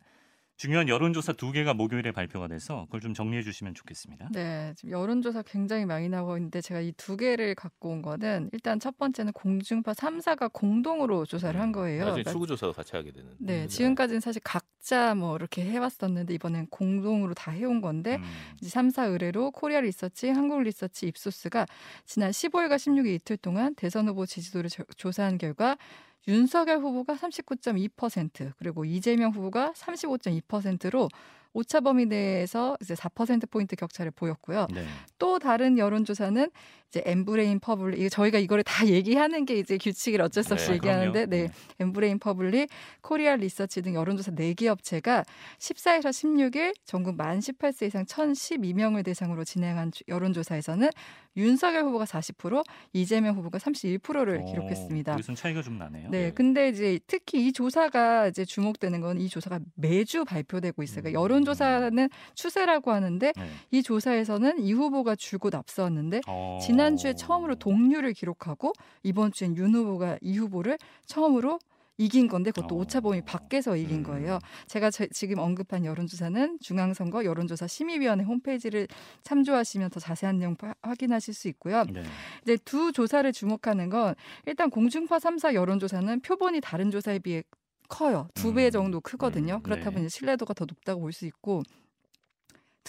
중요한 0.57 0.91
여론조사 0.91 1.33
두 1.33 1.53
개가 1.53 1.73
목요일에 1.73 2.12
발표가 2.12 2.47
돼서 2.47 2.85
그걸 2.85 3.01
좀 3.01 3.15
정리해 3.15 3.43
주시면 3.43 3.73
좋겠습니다. 3.73 4.29
네, 4.31 4.75
지금 4.77 4.91
여론조사 4.91 5.41
굉장히 5.47 5.87
많이 5.87 6.11
나오고 6.11 6.37
있는데 6.37 6.61
제가 6.61 6.81
이 6.81 6.93
두 6.99 7.17
개를 7.17 7.55
갖고 7.55 7.89
온 7.89 8.03
거는 8.03 8.51
일단 8.53 8.79
첫 8.79 8.99
번째는 8.99 9.33
공중파 9.33 9.93
3사가 9.93 10.53
공동으로 10.53 11.25
조사를 11.25 11.59
한 11.59 11.73
거예요. 11.73 12.01
나중에 12.01 12.12
그러니까 12.25 12.31
출구조사도 12.33 12.75
같이 12.75 12.95
하게 12.95 13.11
되는. 13.11 13.31
네, 13.39 13.61
문제가 13.61 13.67
지금까지는 13.69 14.21
사실 14.21 14.43
각자 14.45 15.15
뭐 15.15 15.35
이렇게 15.37 15.62
해왔었는데 15.65 16.35
이번엔 16.35 16.67
공동으로 16.67 17.33
다 17.33 17.53
해온 17.53 17.81
건데 17.81 18.17
음, 18.17 18.23
이제 18.61 18.69
3사 18.69 19.11
의뢰로 19.12 19.53
코리아 19.53 19.81
리서치, 19.81 20.29
한국 20.29 20.61
리서치, 20.62 21.07
입소스가 21.07 21.65
지난 22.05 22.33
15일과 22.33 22.75
16일 22.77 23.07
이틀 23.15 23.39
동안 23.39 23.75
대선 23.77 24.07
후보 24.09 24.27
지지도를 24.27 24.69
조- 24.69 24.85
조사한 24.99 25.39
결과 25.39 25.79
윤석열 26.28 26.78
후보가 26.78 27.14
39.2% 27.14 28.52
그리고 28.58 28.84
이재명 28.84 29.32
후보가 29.32 29.72
35.2%로 29.72 31.08
오차 31.52 31.81
범위 31.81 32.06
내에서 32.06 32.76
이제 32.81 32.94
4% 32.94 33.50
포인트 33.50 33.75
격차를 33.76 34.12
보였고요. 34.12 34.67
네. 34.73 34.85
또 35.19 35.38
다른 35.38 35.79
여론조사는 35.79 36.50
이제 36.88 37.02
엠브레인 37.06 37.61
퍼블릭 37.61 38.00
이거 38.00 38.08
저희가 38.08 38.38
이거를 38.38 38.64
다 38.64 38.85
얘기하는 38.87 39.44
게 39.44 39.58
이제 39.58 39.79
규칙을 39.79 40.20
어쩔 40.23 40.43
수 40.43 40.55
없이 40.55 40.69
네, 40.69 40.75
얘기하는데 40.75 41.26
그럼요. 41.26 41.31
네 41.31 41.49
엠브레인 41.79 42.19
퍼블릭, 42.19 42.69
코리아 43.00 43.37
리서치 43.37 43.82
등 43.82 43.94
여론조사 43.94 44.32
4개 44.32 44.67
업체가 44.67 45.25
14일에서 45.58 46.06
16일 46.11 46.75
전국 46.85 47.14
만 47.17 47.38
18세 47.38 47.87
이상 47.87 48.05
1,012명을 48.05 49.05
대상으로 49.05 49.44
진행한 49.44 49.93
주- 49.93 50.02
여론조사에서는 50.08 50.88
윤석열 51.37 51.85
후보가 51.85 52.06
40%, 52.06 52.64
이재명 52.93 53.37
후보가 53.37 53.58
31%를 53.58 54.41
어, 54.43 54.44
기록했습니다. 54.47 55.12
여기선 55.12 55.37
차이가 55.37 55.62
좀 55.62 55.78
나네요. 55.78 56.11
네, 56.11 56.25
네. 56.26 56.33
근데 56.33 56.69
이제 56.71 56.99
특히 57.07 57.47
이 57.47 57.52
조사가 57.52 58.26
이제 58.28 58.45
주목되는 58.45 59.00
건 59.00 59.11
이 59.21 59.28
조사가 59.28 59.61
매주 59.75 60.25
발표되고 60.25 60.83
있어요. 60.83 61.02
그러니까 61.02 61.21
음. 61.21 61.23
여론조사는 61.44 62.09
추세라고 62.35 62.90
하는데 62.92 63.32
네. 63.37 63.50
이 63.70 63.82
조사에서는 63.82 64.61
이 64.61 64.73
후보가 64.73 65.16
줄곧 65.16 65.54
앞서왔는데 65.54 66.20
어. 66.26 66.59
지난주에 66.62 67.14
처음으로 67.14 67.54
동률을 67.56 68.12
기록하고 68.12 68.73
이번 69.02 69.32
주엔 69.32 69.56
윤 69.56 69.75
후보가 69.75 70.18
이 70.20 70.38
후보를 70.38 70.78
처음으로 71.06 71.59
이긴 71.99 72.28
건데 72.28 72.50
그것도 72.50 72.76
어. 72.76 72.78
오차 72.78 73.00
범위 73.00 73.20
밖에서 73.20 73.76
이긴 73.76 73.99
음. 73.99 74.02
거예요. 74.04 74.38
제가 74.68 74.90
저- 74.90 75.06
지금 75.09 75.38
언급한 75.38 75.85
여론조사는 75.85 76.59
중앙선거 76.62 77.25
여론조사 77.26 77.66
심의위원회 77.66 78.25
홈페이지를 78.25 78.88
참조하시면 79.23 79.90
더 79.90 80.00
자세한 80.00 80.38
내용 80.38 80.56
파- 80.56 80.75
확인하실 80.80 81.35
수 81.35 81.49
있고요. 81.49 81.85
네. 81.92 82.02
이제 82.42 82.56
두 82.64 82.90
조사를 82.92 83.30
주목하는 83.32 83.90
건 83.90 84.14
일단 84.47 84.70
공중파 84.70 85.18
3사 85.18 85.52
여론조사는 85.52 86.20
표본이 86.20 86.62
다른 86.62 86.90
조사에 86.90 87.18
비해 87.18 87.42
커요. 87.90 88.28
두배 88.35 88.66
음. 88.66 88.70
정도 88.70 89.00
크거든요. 89.02 89.56
음, 89.56 89.62
그렇다 89.62 89.90
네. 89.90 89.97
보니 89.97 90.09
신뢰도가 90.09 90.54
더 90.54 90.64
높다고 90.64 91.02
볼 91.02 91.12
수 91.12 91.26
있고 91.26 91.62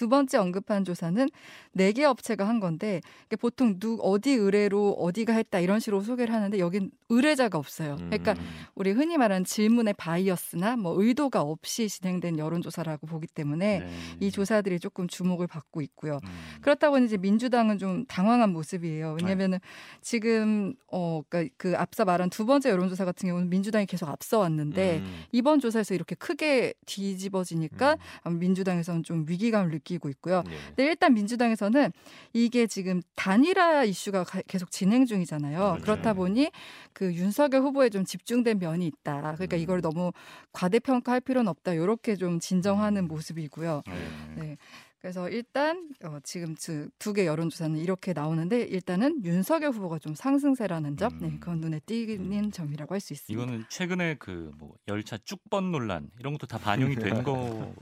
두 0.02 0.10
번째 0.10 0.40
언급한 0.40 0.84
조사는 0.84 1.30
네 1.74 1.92
개 1.92 2.06
업체가 2.06 2.48
한 2.48 2.60
건데 2.60 3.02
보통 3.40 3.78
누 3.80 3.98
어디 4.02 4.32
의뢰로 4.32 4.94
어디가 4.94 5.34
했다 5.34 5.60
이런 5.60 5.80
식으로 5.80 6.02
소개를 6.02 6.34
하는데 6.34 6.58
여긴 6.58 6.90
의뢰자가 7.10 7.58
없어요. 7.58 7.98
그러니까 7.98 8.32
음. 8.34 8.46
우리 8.76 8.92
흔히 8.92 9.18
말하는 9.18 9.44
질문의 9.44 9.94
바이어스나 9.98 10.78
뭐 10.78 11.02
의도가 11.02 11.42
없이 11.42 11.90
진행된 11.90 12.40
여론조사라고 12.40 13.06
보기 13.08 13.28
때문에 13.28 13.80
네. 13.80 13.90
이 14.22 14.32
조사들이 14.32 14.80
조금 14.80 15.08
주목을 15.08 15.48
받고 15.48 15.82
있고요. 15.82 16.20
음. 16.24 16.30
그렇다 16.62 16.90
보니 16.90 17.06
이제 17.06 17.18
민주당은 17.18 17.78
좀 17.78 18.06
당황한 18.06 18.52
모습이에요. 18.52 19.18
왜냐하면은 19.20 19.60
지금 20.02 20.74
어 20.88 21.22
그러니까 21.28 21.54
그 21.58 21.76
앞서 21.78 22.06
말한 22.06 22.30
두 22.30 22.46
번째 22.46 22.70
여론조사 22.70 23.06
같은 23.06 23.28
경우는 23.28 23.50
민주당이 23.50 23.86
계속 23.86 24.08
앞서 24.10 24.40
왔는데 24.40 25.00
음. 25.00 25.24
이번 25.32 25.60
조사에서 25.60 25.94
이렇게 25.94 26.16
크게 26.16 26.74
뒤집어지니까 26.86 27.98
아마 28.24 28.38
민주당에서는 28.38 29.04
좀 29.04 29.26
위기감을 29.28 29.72
느끼 29.72 29.91
고 29.98 30.10
있고요. 30.10 30.44
네. 30.46 30.52
근데 30.68 30.86
일단 30.86 31.14
민주당에서는 31.14 31.92
이게 32.34 32.68
지금 32.68 33.02
단일화 33.16 33.84
이슈가 33.84 34.24
가- 34.24 34.42
계속 34.48 34.72
진행 34.72 35.06
중이잖아요. 35.06 35.58
그렇죠. 35.60 35.82
그렇다 35.84 36.14
보니 36.14 36.52
그 36.94 37.14
윤석열 37.14 37.62
후보에 37.62 37.90
좀 37.90 38.06
집중된 38.06 38.60
면이 38.60 38.86
있다. 38.88 39.34
그러니까 39.36 39.58
음. 39.58 39.62
이걸 39.62 39.82
너무 39.82 40.12
과대평가할 40.54 41.22
필요는 41.22 41.48
없다. 41.50 41.74
이렇게 41.74 42.16
좀 42.16 42.40
진정하는 42.40 43.04
음. 43.04 43.08
모습이고요. 43.08 43.82
네. 44.38 44.58
네. 45.02 45.08
그래서 45.12 45.30
일단 45.30 45.90
어, 46.04 46.20
지금 46.24 46.56
두 47.00 47.14
개 47.14 47.26
여론조사는 47.26 47.78
이렇게 47.80 48.14
나오는데 48.14 48.62
일단은 48.62 49.24
윤석열 49.26 49.72
후보가 49.72 50.00
좀 50.00 50.14
상승세라는 50.16 50.96
점, 50.98 51.18
네, 51.20 51.28
음. 51.28 51.40
그건 51.40 51.60
눈에 51.60 51.80
띄는 51.80 52.46
음. 52.46 52.52
점이라고 52.52 52.94
할 52.94 53.02
수 53.02 53.14
있습니다. 53.14 53.44
이거는 53.44 53.66
최근에 53.70 54.16
그 54.16 54.52
뭐 54.58 54.76
열차 54.88 55.18
쭉번 55.18 55.72
논란 55.72 56.10
이런 56.20 56.34
것도 56.34 56.46
다 56.48 56.58
반영이 56.60 56.96
된 56.96 57.24
거. 57.24 57.74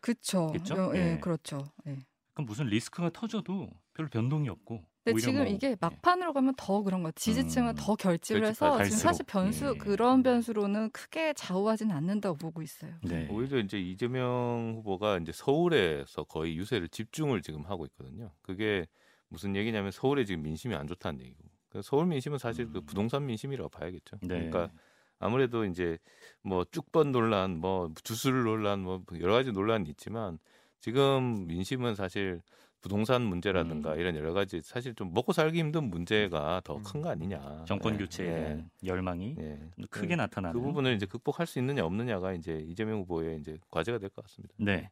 그렇죠. 0.00 0.52
겠죠? 0.52 0.92
예, 0.94 1.14
예. 1.14 1.20
그렇죠. 1.20 1.72
예. 1.86 1.96
그럼 2.34 2.46
무슨 2.46 2.66
리스크가 2.66 3.10
터져도 3.10 3.70
별 3.94 4.08
변동이 4.08 4.48
없고. 4.50 4.84
근데 5.12 5.20
지금 5.20 5.44
뭐, 5.44 5.46
이게 5.46 5.70
예. 5.70 5.76
막판으로 5.80 6.32
가면 6.32 6.54
더 6.56 6.82
그런 6.82 7.02
거 7.02 7.10
지지층은 7.12 7.70
음. 7.70 7.74
더 7.76 7.94
결집을 7.94 8.44
해서 8.44 8.66
지금 8.66 8.78
갈수록. 8.78 8.98
사실 8.98 9.24
변수 9.26 9.72
예. 9.74 9.78
그런 9.78 10.22
변수로는 10.22 10.90
크게 10.90 11.32
좌우하진 11.34 11.90
않는다고 11.90 12.36
보고 12.36 12.62
있어요. 12.62 12.92
네. 13.02 13.28
오히려 13.30 13.58
이제 13.58 13.78
이재명 13.78 14.74
후보가 14.78 15.18
이제 15.18 15.32
서울에서 15.32 16.24
거의 16.24 16.56
유세를 16.56 16.88
집중을 16.88 17.42
지금 17.42 17.64
하고 17.64 17.86
있거든요. 17.86 18.32
그게 18.42 18.86
무슨 19.28 19.54
얘기냐면 19.56 19.90
서울에 19.90 20.24
지금 20.24 20.42
민심이 20.42 20.74
안 20.74 20.86
좋다는 20.86 21.20
얘기고. 21.20 21.44
그 21.68 21.82
서울 21.82 22.06
민심은 22.06 22.38
사실 22.38 22.70
그 22.70 22.78
음. 22.78 22.86
부동산 22.86 23.26
민심이라고 23.26 23.68
봐야겠죠. 23.68 24.18
네. 24.22 24.28
그러니까 24.28 24.70
아무래도 25.18 25.64
이제 25.64 25.98
뭐 26.42 26.64
쭉번 26.64 27.12
논란, 27.12 27.58
뭐 27.58 27.90
주술 28.04 28.44
논란, 28.44 28.80
뭐 28.80 29.02
여러 29.20 29.34
가지 29.34 29.52
논란이 29.52 29.88
있지만 29.90 30.38
지금 30.80 31.46
민심은 31.46 31.94
사실 31.94 32.42
부동산 32.86 33.22
문제라든가 33.22 33.94
음. 33.94 33.98
이런 33.98 34.14
여러 34.14 34.32
가지 34.32 34.60
사실 34.62 34.94
좀 34.94 35.12
먹고 35.12 35.32
살기 35.32 35.58
힘든 35.58 35.90
문제가 35.90 36.60
더 36.62 36.80
큰거 36.82 37.08
음. 37.08 37.12
아니냐. 37.12 37.64
정권 37.66 37.94
예, 37.94 37.98
교체에 37.98 38.26
예, 38.28 38.32
대한 38.32 38.70
열망이 38.84 39.34
예. 39.40 39.58
좀 39.74 39.86
크게 39.90 40.14
나타나는. 40.14 40.54
그 40.54 40.64
부분을 40.64 40.94
이제 40.94 41.04
극복할 41.04 41.48
수 41.48 41.58
있느냐 41.58 41.84
없느냐가 41.84 42.32
이제 42.32 42.64
이재명 42.64 43.00
후보의 43.00 43.40
이제 43.40 43.58
과제가 43.72 43.98
될 43.98 44.08
것 44.10 44.24
같습니다. 44.24 44.54
네. 44.58 44.88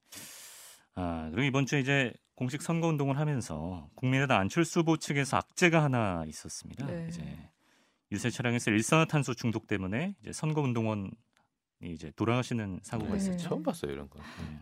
아, 0.97 1.29
그리고 1.31 1.47
이번 1.47 1.67
주에 1.67 1.79
이제 1.79 2.13
공식 2.35 2.63
선거 2.63 2.89
운동을 2.89 3.17
하면서 3.17 3.89
국민의당 3.95 4.41
안철수 4.41 4.81
후보 4.81 4.97
측에서 4.97 5.37
악재가 5.37 5.85
하나 5.85 6.25
있었습니다. 6.27 6.87
네. 6.87 7.07
이제 7.09 7.23
유세 8.11 8.29
차량에서 8.29 8.73
일산화탄소 8.73 9.35
중독 9.35 9.69
때문에 9.69 10.17
이제 10.21 10.33
선거 10.33 10.63
운동원 10.63 11.13
이 11.85 11.93
이제 11.93 12.11
돌아가시는 12.17 12.81
사고가 12.83 13.13
네. 13.13 13.17
있었죠. 13.19 13.49
처음 13.49 13.63
봤어요 13.63 13.93
이런 13.93 14.09
거. 14.09 14.19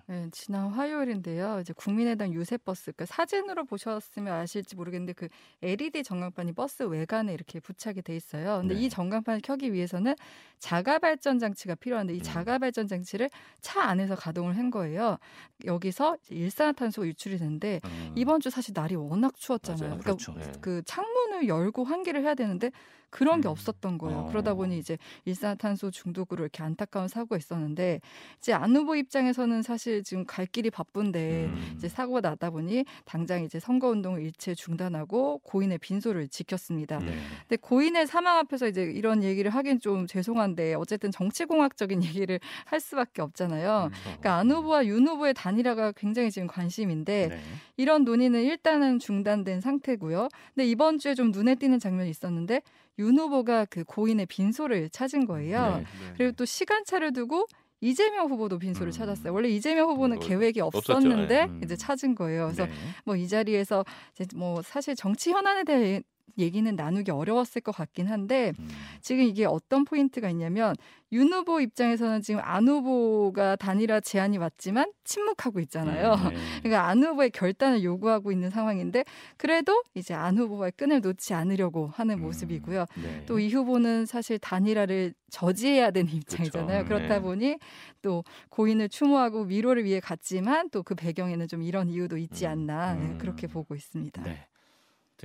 네. 0.07 0.23
네, 0.23 0.29
지난 0.33 0.69
화요일인데요. 0.69 1.61
이제 1.61 1.73
국민의당 1.73 2.33
유세 2.35 2.57
버스, 2.57 2.93
그 2.93 3.07
사진으로 3.07 3.65
보셨으면 3.65 4.35
아실지 4.35 4.75
모르겠는데 4.77 5.13
그 5.13 5.29
LED 5.63 6.03
전광판이 6.03 6.53
버스 6.53 6.83
외관에 6.83 7.33
이렇게 7.33 7.61
부착이 7.61 8.03
돼 8.03 8.17
있어요. 8.17 8.59
근데 8.61 8.75
네. 8.75 8.81
이 8.81 8.89
전광판을 8.89 9.41
켜기 9.43 9.73
위해서는 9.73 10.15
자가 10.59 10.99
발전 10.99 11.39
장치가 11.39 11.75
필요한데 11.75 12.15
이 12.15 12.19
음. 12.19 12.23
자가 12.23 12.59
발전 12.59 12.89
장치를 12.89 13.31
차 13.61 13.83
안에서 13.83 14.17
가동을 14.17 14.57
한 14.57 14.71
거예요. 14.71 15.19
여기서 15.65 16.17
이제 16.23 16.35
일산화탄소가 16.35 17.07
유출이 17.07 17.39
되는데 17.39 17.81
음, 17.85 18.13
이번 18.17 18.41
주 18.41 18.51
사실 18.51 18.73
날이 18.75 18.97
워낙 18.97 19.37
추웠잖아요. 19.37 19.91
맞아요. 19.91 20.01
그러니까 20.01 20.25
그렇죠. 20.27 20.53
네. 20.53 20.59
그 20.61 20.83
창문을 20.85 21.47
열고 21.47 21.85
환기를 21.85 22.23
해야 22.23 22.35
되는데 22.35 22.71
그런 23.13 23.43
게 23.43 23.49
음. 23.49 23.51
없었던 23.51 23.99
거예요. 23.99 24.21
어. 24.21 24.27
그러다 24.29 24.55
보니 24.55 24.79
이제 24.79 24.97
일산화탄소 25.27 25.91
중독으로 25.91 26.45
이렇게 26.45 26.63
안타까운 26.63 27.09
사고가 27.09 27.37
있었는데 27.37 28.01
이제 28.39 28.55
안 28.55 28.75
후보 28.75 28.97
입장에서는 28.97 29.61
사실 29.61 30.03
지금 30.03 30.25
갈 30.25 30.47
길이 30.47 30.71
바쁜데 30.71 31.45
음. 31.45 31.75
이제 31.77 31.89
사고가 31.89 32.23
나다 32.23 32.49
보니 32.49 32.87
당장 33.05 33.45
이제 33.45 33.61
선거 33.61 33.89
운동을 33.89 34.23
일체 34.23 34.55
중단하고 34.55 35.43
고인의 35.45 35.79
빈소를 35.79 36.29
지켰습니다. 36.29 37.01
네. 37.01 37.15
근데 37.43 37.57
고인의 37.61 38.07
사망 38.07 38.39
앞에서 38.39 38.67
이제 38.67 38.83
이런 38.83 39.23
얘기를 39.23 39.51
하긴 39.51 39.81
좀 39.81 40.07
죄송한데 40.07 40.75
어쨌든 40.75 41.11
정치공학적인 41.11 42.01
얘기를 42.03 42.41
할 42.65 42.81
수밖에 42.81 43.21
없잖아요. 43.21 43.91
음. 43.93 43.99
그러니까 44.05 44.37
안 44.37 44.51
후보와 44.51 44.87
윤 44.87 45.07
후보의 45.07 45.35
단일화가 45.35 45.93
굉장히 45.93 46.31
지금 46.31 46.49
관심인데 46.49 47.29
네. 47.29 47.41
이런 47.77 48.05
논의는 48.05 48.43
일단은 48.43 48.99
중단된 48.99 49.61
상태고요. 49.61 50.29
근데 50.55 50.67
이번 50.67 50.99
주에 50.99 51.15
좀 51.15 51.31
눈에 51.31 51.57
띄는 51.57 51.79
장면이 51.79 52.09
있었는데 52.09 52.63
윤 52.99 53.19
후보가 53.19 53.67
그 53.67 53.85
고인의 53.85 54.27
빈소를 54.27 54.91
찾은 54.91 55.27
거예요. 55.27 55.79
네. 55.79 55.85
그리고 56.17 56.33
또 56.33 56.45
시간차를 56.45 57.13
두고 57.13 57.47
이재명 57.81 58.31
후보도 58.31 58.59
빈소를 58.59 58.89
음. 58.89 58.93
찾았어요. 58.93 59.33
원래 59.33 59.49
이재명 59.49 59.91
후보는 59.91 60.19
어, 60.19 60.21
계획이. 60.21 60.61
없었는데 60.61 61.45
음. 61.45 61.61
이제 61.65 61.75
찾은 61.75 62.15
거예요. 62.15 62.45
그래서 62.47 62.67
네. 62.67 62.73
뭐이 63.05 63.27
자리에서 63.27 63.85
이제 64.15 64.25
뭐 64.37 64.63
사실 64.63 64.95
정치 64.95 65.33
현안에 65.33 65.65
대해 65.65 66.03
얘기는 66.39 66.75
나누기 66.77 67.11
어려웠을 67.11 67.63
것 67.63 67.75
같긴 67.75 68.07
한데 68.07 68.53
음. 68.59 68.69
지금 69.01 69.25
이게 69.25 69.47
어떤 69.47 69.85
포인트가 69.85 70.29
있냐면 70.31 70.77
윤 71.13 71.33
후보 71.33 71.61
입장에서는 71.61 72.23
지금 72.23 72.41
안 72.43 72.69
후보가 72.69 73.57
단일화 73.57 74.01
제안이 74.01 74.39
왔지만 74.39 74.93
침묵하고 75.05 75.61
있잖아요. 75.61 76.15
네. 76.15 76.37
그러니까 76.63 76.87
안 76.89 77.03
후보의 77.03 77.31
결단을 77.31 77.83
요구하고 77.83 78.33
있는 78.33 78.51
상황인데 78.51 79.05
그래도 79.37 79.83
이제 79.95 80.15
안 80.15 80.39
후보와의 80.39 80.73
끈을 80.77 81.01
놓지 81.01 81.35
않으려고 81.35 81.89
하는 81.89 82.17
음. 82.19 82.23
모습이고요. 82.23 82.87
네. 83.03 83.25
또이 83.27 83.53
후보는 83.53 84.07
사실 84.07 84.39
단일화를 84.39 85.15
저지해야 85.31 85.91
되는 85.91 86.13
입장이잖아요. 86.13 86.85
그렇죠. 86.85 86.89
그렇다 86.89 87.15
네. 87.17 87.21
보니 87.21 87.59
또 88.03 88.23
고인을 88.51 88.89
추모하고 88.89 89.43
위로를 89.43 89.85
위해 89.85 89.99
갔지만 90.01 90.69
또 90.71 90.83
그 90.83 90.95
배경에는 90.95 91.49
좀 91.49 91.63
이런 91.63 91.89
이유도 91.89 92.17
있지 92.19 92.47
음. 92.47 92.51
않나 92.51 92.95
네, 92.95 93.01
음. 93.01 93.19
그렇게 93.19 93.47
보고 93.47 93.75
있습니다. 93.75 94.23
네. 94.23 94.47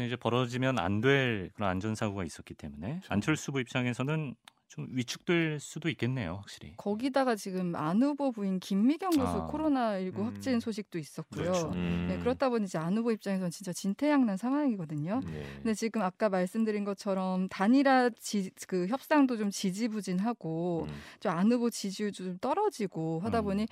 이제 0.05 0.15
벌어지면 0.15 0.79
안 0.79 0.97
될 1.01 1.51
그런 1.53 1.69
안전 1.69 1.93
사고가 1.95 2.23
있었기 2.23 2.53
때문에 2.55 3.01
안철수 3.09 3.49
후보 3.51 3.59
입장에서는 3.59 4.35
좀 4.67 4.87
위축될 4.91 5.59
수도 5.61 5.87
있겠네요, 5.89 6.35
확실히. 6.35 6.73
거기다가 6.75 7.35
지금 7.35 7.73
안 7.75 8.01
후보 8.03 8.31
부인 8.31 8.59
김미경 8.59 9.11
교수 9.11 9.27
아. 9.27 9.47
코로나19 9.47 10.17
음. 10.17 10.25
확진 10.25 10.59
소식도 10.59 10.97
있었고요. 10.99 11.43
그렇죠. 11.43 11.71
음. 11.73 12.07
네, 12.09 12.17
그렇다 12.19 12.49
보니 12.49 12.65
이제 12.65 12.77
안 12.77 12.97
후보 12.97 13.11
입장에서는 13.11 13.49
진짜 13.51 13.71
진퇴양난 13.71 14.35
상황이거든요. 14.35 15.21
네. 15.23 15.43
근데 15.57 15.73
지금 15.73 16.01
아까 16.01 16.27
말씀드린 16.29 16.83
것처럼 16.83 17.47
단일화 17.47 18.09
지, 18.19 18.51
그 18.67 18.87
협상도 18.87 19.37
좀 19.37 19.51
지지부진하고 19.51 20.87
음. 20.89 20.93
좀안 21.21 21.49
후보 21.51 21.69
지지율도 21.69 22.23
좀 22.23 22.37
떨어지고 22.39 23.21
하다 23.21 23.39
음. 23.39 23.45
보니 23.45 23.67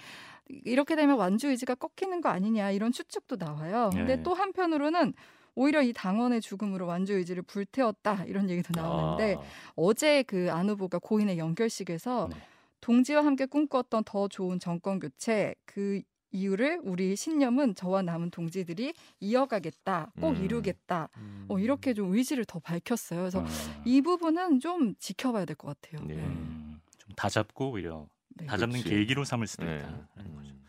이렇게 0.64 0.96
되면 0.96 1.18
완주 1.18 1.50
의지가 1.50 1.76
꺾이는 1.76 2.22
거 2.22 2.30
아니냐 2.30 2.72
이런 2.72 2.92
추측도 2.92 3.36
나와요. 3.38 3.90
근데 3.92 4.18
네. 4.18 4.24
또 4.24 4.34
한편으로는 4.34 5.14
오히려 5.56 5.82
이 5.82 5.94
당원의 5.94 6.42
죽음으로 6.42 6.86
완주 6.88 7.14
의지를 7.14 7.44
불태웠다 7.44 8.26
이런 8.26 8.50
얘기도 8.50 8.80
나오는데 8.80 9.36
아. 9.36 9.42
어제 9.76 10.24
그 10.24 10.50
안 10.52 10.70
후보가 10.70 11.00
고인의 11.00 11.38
연결식에서 11.38 12.30
네. 12.32 12.38
동지와 12.82 13.26
함께 13.26 13.46
꿈꿨던 13.46 14.04
더 14.06 14.28
좋은 14.28 14.60
정권 14.60 15.00
교체 15.00 15.56
그 15.66 16.02
이유를 16.32 16.82
우리 16.84 17.16
신념은 17.16 17.76
저와 17.76 18.02
남은 18.02 18.30
동지들이 18.32 18.94
이어가겠다, 19.22 20.12
꼭 20.20 20.32
음. 20.32 20.44
이루겠다. 20.44 21.10
음. 21.18 21.46
어, 21.48 21.58
이렇게 21.60 21.94
좀 21.94 22.14
의지를 22.14 22.44
더 22.46 22.60
밝혔어요. 22.60 23.22
그래서 23.22 23.40
어, 23.40 23.46
이 23.86 24.02
부분은 24.02 24.60
좀 24.60 24.96
지켜봐야 25.00 25.46
될 25.46 25.56
것 25.56 25.80
같아요. 25.80 26.06
네. 26.06 26.16
음, 26.16 26.80
좀 26.98 27.16
다 27.16 27.30
잡고 27.30 27.72
오히려 27.72 28.08
네. 28.36 28.46
다 28.48 28.58
잡는 28.58 28.82
그렇지. 28.82 28.90
계기로 28.90 29.24
삼을 29.24 29.48
수도 29.48 29.66
네. 29.66 29.78
있다. 29.78 30.08
라는 30.16 30.36
거죠. 30.36 30.50
음. 30.52 30.65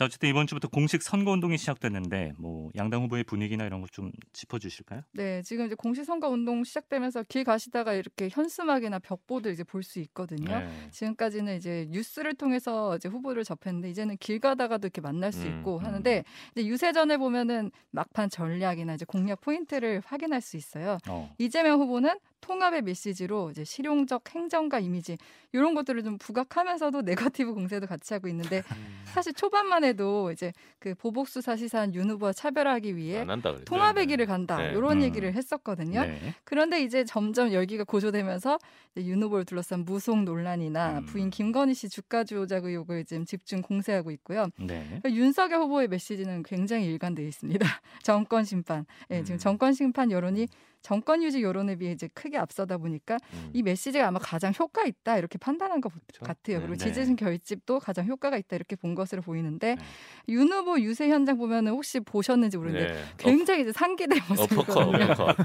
자 0.00 0.06
어쨌든 0.06 0.30
이번 0.30 0.46
주부터 0.46 0.66
공식 0.68 1.02
선거 1.02 1.30
운동이 1.30 1.58
시작됐는데 1.58 2.32
뭐 2.38 2.70
양당 2.74 3.02
후보의 3.02 3.22
분위기나 3.24 3.66
이런 3.66 3.80
걸 3.82 3.90
좀 3.90 4.10
짚어주실까요? 4.32 5.02
네, 5.12 5.42
지금 5.42 5.66
이제 5.66 5.74
공식 5.74 6.04
선거 6.04 6.30
운동 6.30 6.64
시작되면서 6.64 7.24
길 7.24 7.44
가시다가 7.44 7.92
이렇게 7.92 8.30
현수막이나 8.30 8.98
벽보들 9.00 9.52
이제 9.52 9.62
볼 9.62 9.82
수 9.82 9.98
있거든요. 9.98 10.60
네. 10.60 10.88
지금까지는 10.90 11.54
이제 11.58 11.86
뉴스를 11.90 12.34
통해서 12.34 12.96
이제 12.96 13.10
후보를 13.10 13.44
접했는데 13.44 13.90
이제는 13.90 14.16
길 14.20 14.38
가다가도 14.40 14.86
이렇게 14.86 15.02
만날 15.02 15.32
수 15.32 15.46
음, 15.46 15.58
있고 15.58 15.78
음. 15.80 15.84
하는데 15.84 16.24
이제 16.56 16.66
유세전에 16.66 17.18
보면은 17.18 17.70
막판 17.90 18.30
전략이나 18.30 18.94
이제 18.94 19.04
공략 19.04 19.42
포인트를 19.42 20.00
확인할 20.06 20.40
수 20.40 20.56
있어요. 20.56 20.96
어. 21.08 21.34
이재명 21.36 21.78
후보는 21.78 22.18
통합의 22.40 22.82
메시지로 22.82 23.50
이제 23.50 23.64
실용적 23.64 24.28
행정과 24.34 24.80
이미지 24.80 25.16
이런 25.52 25.74
것들을 25.74 26.02
좀 26.04 26.18
부각하면서도 26.18 27.02
네거티브 27.42 27.54
공세도 27.54 27.86
같이 27.86 28.14
하고 28.14 28.28
있는데 28.28 28.62
음. 28.72 29.02
사실 29.06 29.32
초반만 29.32 29.84
해도 29.84 30.30
이제 30.32 30.52
그 30.78 30.94
보복 30.94 31.28
수사 31.28 31.56
시사한 31.56 31.94
윤 31.94 32.10
후보와 32.10 32.32
차별하기 32.32 32.96
위해. 32.96 33.24
통합의 33.64 34.06
네. 34.06 34.10
길을 34.10 34.26
간다 34.26 34.56
네. 34.56 34.70
이런 34.70 34.98
음. 34.98 35.02
얘기를 35.02 35.32
했었거든요. 35.34 36.02
네. 36.02 36.34
그런데 36.44 36.82
이제 36.82 37.04
점점 37.04 37.52
열기가 37.52 37.84
고조되면서 37.84 38.58
윤 38.98 39.22
후보를 39.22 39.44
둘러싼 39.44 39.84
무속 39.84 40.22
논란이나 40.22 41.00
음. 41.00 41.06
부인 41.06 41.30
김건희 41.30 41.74
씨 41.74 41.88
주가 41.88 42.24
조작 42.24 42.64
의혹을 42.64 43.04
지금 43.04 43.24
집중 43.24 43.62
공세하고 43.62 44.10
있고요. 44.12 44.48
네. 44.58 44.84
그러니까 44.86 45.12
윤석열 45.12 45.60
후보의 45.62 45.88
메시지는 45.88 46.42
굉장히 46.44 46.86
일관되어 46.86 47.26
있습니다. 47.26 47.66
정권 48.02 48.44
심판. 48.44 48.86
예, 49.10 49.22
지금 49.22 49.36
음. 49.36 49.38
정권 49.38 49.72
심판 49.72 50.10
여론이 50.10 50.48
정권 50.82 51.22
유지 51.22 51.42
여론에 51.42 51.76
비해 51.76 51.92
이제 51.92 52.08
크게 52.14 52.38
앞서다 52.38 52.78
보니까 52.78 53.18
음. 53.34 53.50
이 53.52 53.62
메시지가 53.62 54.08
아마 54.08 54.18
가장 54.18 54.52
효과 54.58 54.84
있다 54.84 55.18
이렇게 55.18 55.36
판단한 55.38 55.80
것 55.80 55.92
그렇죠. 55.92 56.24
같아요. 56.24 56.60
그리고 56.60 56.74
네. 56.76 56.84
지지층 56.86 57.16
결집도 57.16 57.80
가장 57.80 58.06
효과가 58.06 58.36
있다 58.38 58.56
이렇게 58.56 58.76
본 58.76 58.94
것으로 58.94 59.20
보이는데 59.22 59.74
네. 59.74 59.82
윤 60.28 60.50
후보 60.50 60.80
유세 60.80 61.08
현장 61.10 61.36
보면은 61.36 61.72
혹시 61.72 62.00
보셨는지 62.00 62.56
모르는데 62.56 62.94
네. 62.94 63.02
굉장히 63.18 63.62
이제 63.62 63.72
상기된 63.72 64.18
어, 64.18 64.32
어퍼컷, 64.42 64.56
모습이거든요. 64.56 65.12
어퍼컷. 65.12 65.36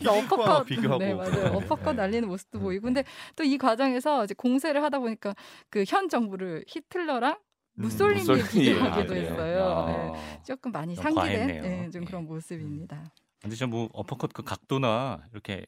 네. 0.00 0.08
어퍼컷 0.08 0.66
비교하고. 0.66 0.98
네 1.04 1.14
맞아요 1.14 1.32
네. 1.32 1.46
어퍼컷 1.56 1.94
날리는 1.96 2.28
모습도 2.28 2.58
음. 2.58 2.62
보이고 2.62 2.84
근데 2.84 3.04
또 3.36 3.44
이 3.44 3.56
과정에서 3.58 4.24
이제 4.24 4.34
공세를 4.34 4.82
하다 4.82 4.98
보니까 4.98 5.34
그 5.70 5.84
현 5.86 6.08
정부를 6.08 6.64
히틀러랑 6.66 7.36
무솔리니 7.76 8.20
무솔리니 8.20 8.48
비교하기도 8.48 9.16
얘기예요. 9.16 9.32
했어요. 9.32 9.64
아. 9.64 9.86
네. 9.90 10.40
조금 10.46 10.70
많이 10.72 10.94
좀 10.94 11.02
상기된. 11.02 11.46
네, 11.46 11.90
좀 11.90 12.02
예. 12.02 12.06
그런 12.06 12.24
모습입니다. 12.24 13.12
근데 13.44 13.56
저뭐 13.56 13.90
어퍼컷 13.92 14.32
그 14.32 14.42
각도나 14.42 15.20
이렇게 15.32 15.66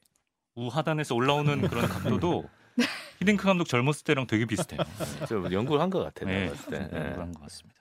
우하단에서 0.54 1.14
올라오는 1.14 1.60
그런 1.68 1.86
각도도 1.86 2.48
히딩크 3.20 3.44
감독 3.44 3.64
젊었을 3.68 4.04
때랑 4.04 4.26
되게 4.26 4.46
비슷해요. 4.46 4.80
좀 5.28 5.52
연구를 5.52 5.80
한 5.82 5.90
것 5.90 6.02
같아요. 6.02 6.28
네, 6.30 6.40
내가 6.46 6.54
봤을 6.54 6.70
때. 6.70 6.84
예. 6.84 7.12
그런 7.12 7.32
것 7.32 7.42
같습니다. 7.42 7.78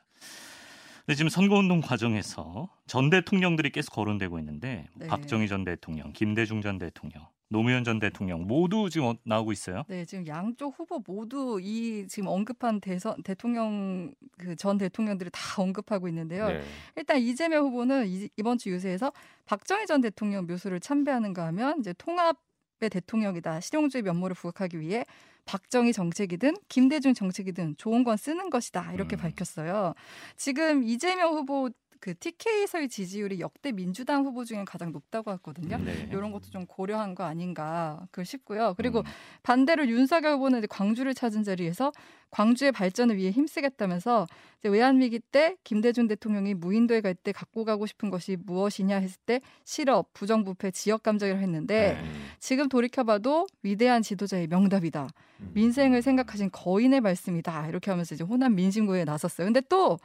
근데 1.06 1.16
지금 1.16 1.30
선거운동 1.30 1.82
과정에서 1.82 2.70
전 2.88 3.10
대통령들이 3.10 3.70
계속 3.70 3.92
거론되고 3.92 4.38
있는데 4.40 4.88
네. 4.96 5.08
박정희 5.08 5.48
전 5.48 5.64
대통령, 5.64 6.12
김대중 6.14 6.62
전 6.62 6.78
대통령, 6.78 7.26
노무현 7.50 7.84
전 7.84 8.00
대통령 8.00 8.48
모두 8.48 8.90
지금 8.90 9.08
어- 9.08 9.16
나오고 9.24 9.52
있어요. 9.52 9.84
네, 9.88 10.04
지금 10.06 10.26
양쪽 10.28 10.78
후보 10.80 11.02
모두 11.06 11.60
이 11.62 12.08
지금 12.08 12.28
언급한 12.28 12.82
대선 12.82 13.22
대통령 13.24 14.14
그 14.38 14.56
전 14.56 14.78
대통령들을 14.78 15.32
다 15.32 15.62
언급하고 15.62 16.08
있는데요. 16.08 16.48
네. 16.48 16.62
일단 16.96 17.20
이재명 17.20 17.66
후보는 17.66 18.08
이, 18.08 18.30
이번 18.38 18.58
주 18.58 18.70
유세에서 18.70 19.12
박정희 19.46 19.86
전 19.86 20.02
대통령 20.02 20.48
묘수를 20.48 20.80
참배하는가 20.80 21.46
하면 21.48 21.80
이제 21.80 21.94
통합 21.98 22.38
의 22.82 22.90
대통령이다 22.90 23.62
실용주의 23.62 24.02
면모를 24.02 24.36
부각하기 24.36 24.82
위해 24.82 25.06
박정희 25.46 25.94
정책이든 25.94 26.56
김대중 26.68 27.14
정책이든 27.14 27.78
좋은 27.78 28.04
건 28.04 28.18
쓰는 28.18 28.50
것이다 28.50 28.92
이렇게 28.92 29.16
음. 29.16 29.20
밝혔어요. 29.20 29.94
지금 30.36 30.84
이재명 30.84 31.34
후보 31.36 31.70
그 32.06 32.14
TK에서의 32.14 32.88
지지율이 32.88 33.40
역대 33.40 33.72
민주당 33.72 34.26
후보 34.26 34.46
중에 34.46 34.64
가장 34.64 34.92
높다고 34.92 35.32
하거든요. 35.32 35.78
네. 35.78 36.08
이런 36.12 36.32
것도 36.32 36.52
좀 36.52 36.68
고려한 36.68 37.16
거 37.16 37.24
아닌가 37.24 38.08
그 38.12 38.24
싶고요. 38.24 38.76
그리고 38.78 39.00
음. 39.00 39.04
반대로 39.42 39.88
윤석열 39.88 40.34
후보는 40.34 40.60
이제 40.60 40.68
광주를 40.68 41.16
찾은 41.16 41.42
자리에서 41.42 41.92
광주의 42.30 42.72
발전을 42.72 43.18
위해 43.18 43.32
힘쓰겠다면서 43.32 44.28
이제 44.60 44.70
외환 44.70 45.02
위기 45.02 45.18
때 45.18 45.56
김대중 45.64 46.06
대통령이 46.08 46.54
무인도에 46.54 47.02
갈 47.02 47.16
때 47.16 47.32
갖고 47.32 47.66
가고 47.66 47.88
싶은 47.88 48.12
것이 48.12 48.38
무엇이냐 48.40 48.98
했을 48.98 49.18
때 49.26 49.42
실업, 49.64 50.14
부정부패, 50.14 50.70
지역 50.72 51.02
감정이라고 51.02 51.42
했는데 51.42 51.94
네. 52.00 52.10
지금 52.38 52.70
돌이켜봐도 52.70 53.48
위대한 53.64 54.04
지도자의 54.04 54.46
명답이다. 54.46 55.08
음. 55.40 55.52
민생을 55.56 56.04
생각하신 56.04 56.52
거인의 56.52 57.02
말씀이다. 57.02 57.68
이렇게 57.70 57.90
하면서 57.90 58.14
이제 58.14 58.24
호남 58.24 58.54
민심구에 58.54 59.06
나섰어요. 59.06 59.48
근데 59.48 59.62
또 59.62 59.98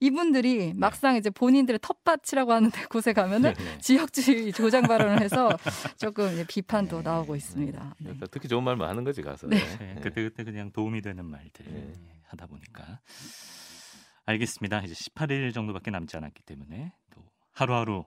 이분들이 0.00 0.74
막상 0.74 1.16
이제 1.16 1.30
본인들의 1.30 1.78
텃밭이라고 1.80 2.52
하는 2.52 2.70
데 2.70 2.84
곳에 2.90 3.12
가면은 3.12 3.54
네. 3.54 3.78
지역주의 3.78 4.52
조장 4.52 4.82
발언을 4.82 5.20
해서 5.20 5.48
조금 5.98 6.32
이제 6.32 6.44
비판도 6.46 7.02
나오고 7.02 7.36
있습니다. 7.36 7.82
네. 7.82 8.04
그러니까 8.04 8.26
듣기 8.26 8.48
좋은 8.48 8.62
말만 8.64 8.88
하는 8.88 9.04
거지 9.04 9.22
가서. 9.22 9.46
네. 9.46 9.56
네, 9.78 9.94
그때 10.02 10.22
그때 10.22 10.44
그냥 10.44 10.70
도움이 10.72 11.00
되는 11.00 11.24
말들 11.24 11.64
네. 11.66 11.92
하다 12.24 12.46
보니까 12.46 13.00
알겠습니다. 14.26 14.80
이제 14.80 14.94
18일 14.94 15.52
정도밖에 15.54 15.90
남지 15.90 16.16
않았기 16.16 16.42
때문에 16.42 16.92
또 17.10 17.22
하루하루 17.52 18.04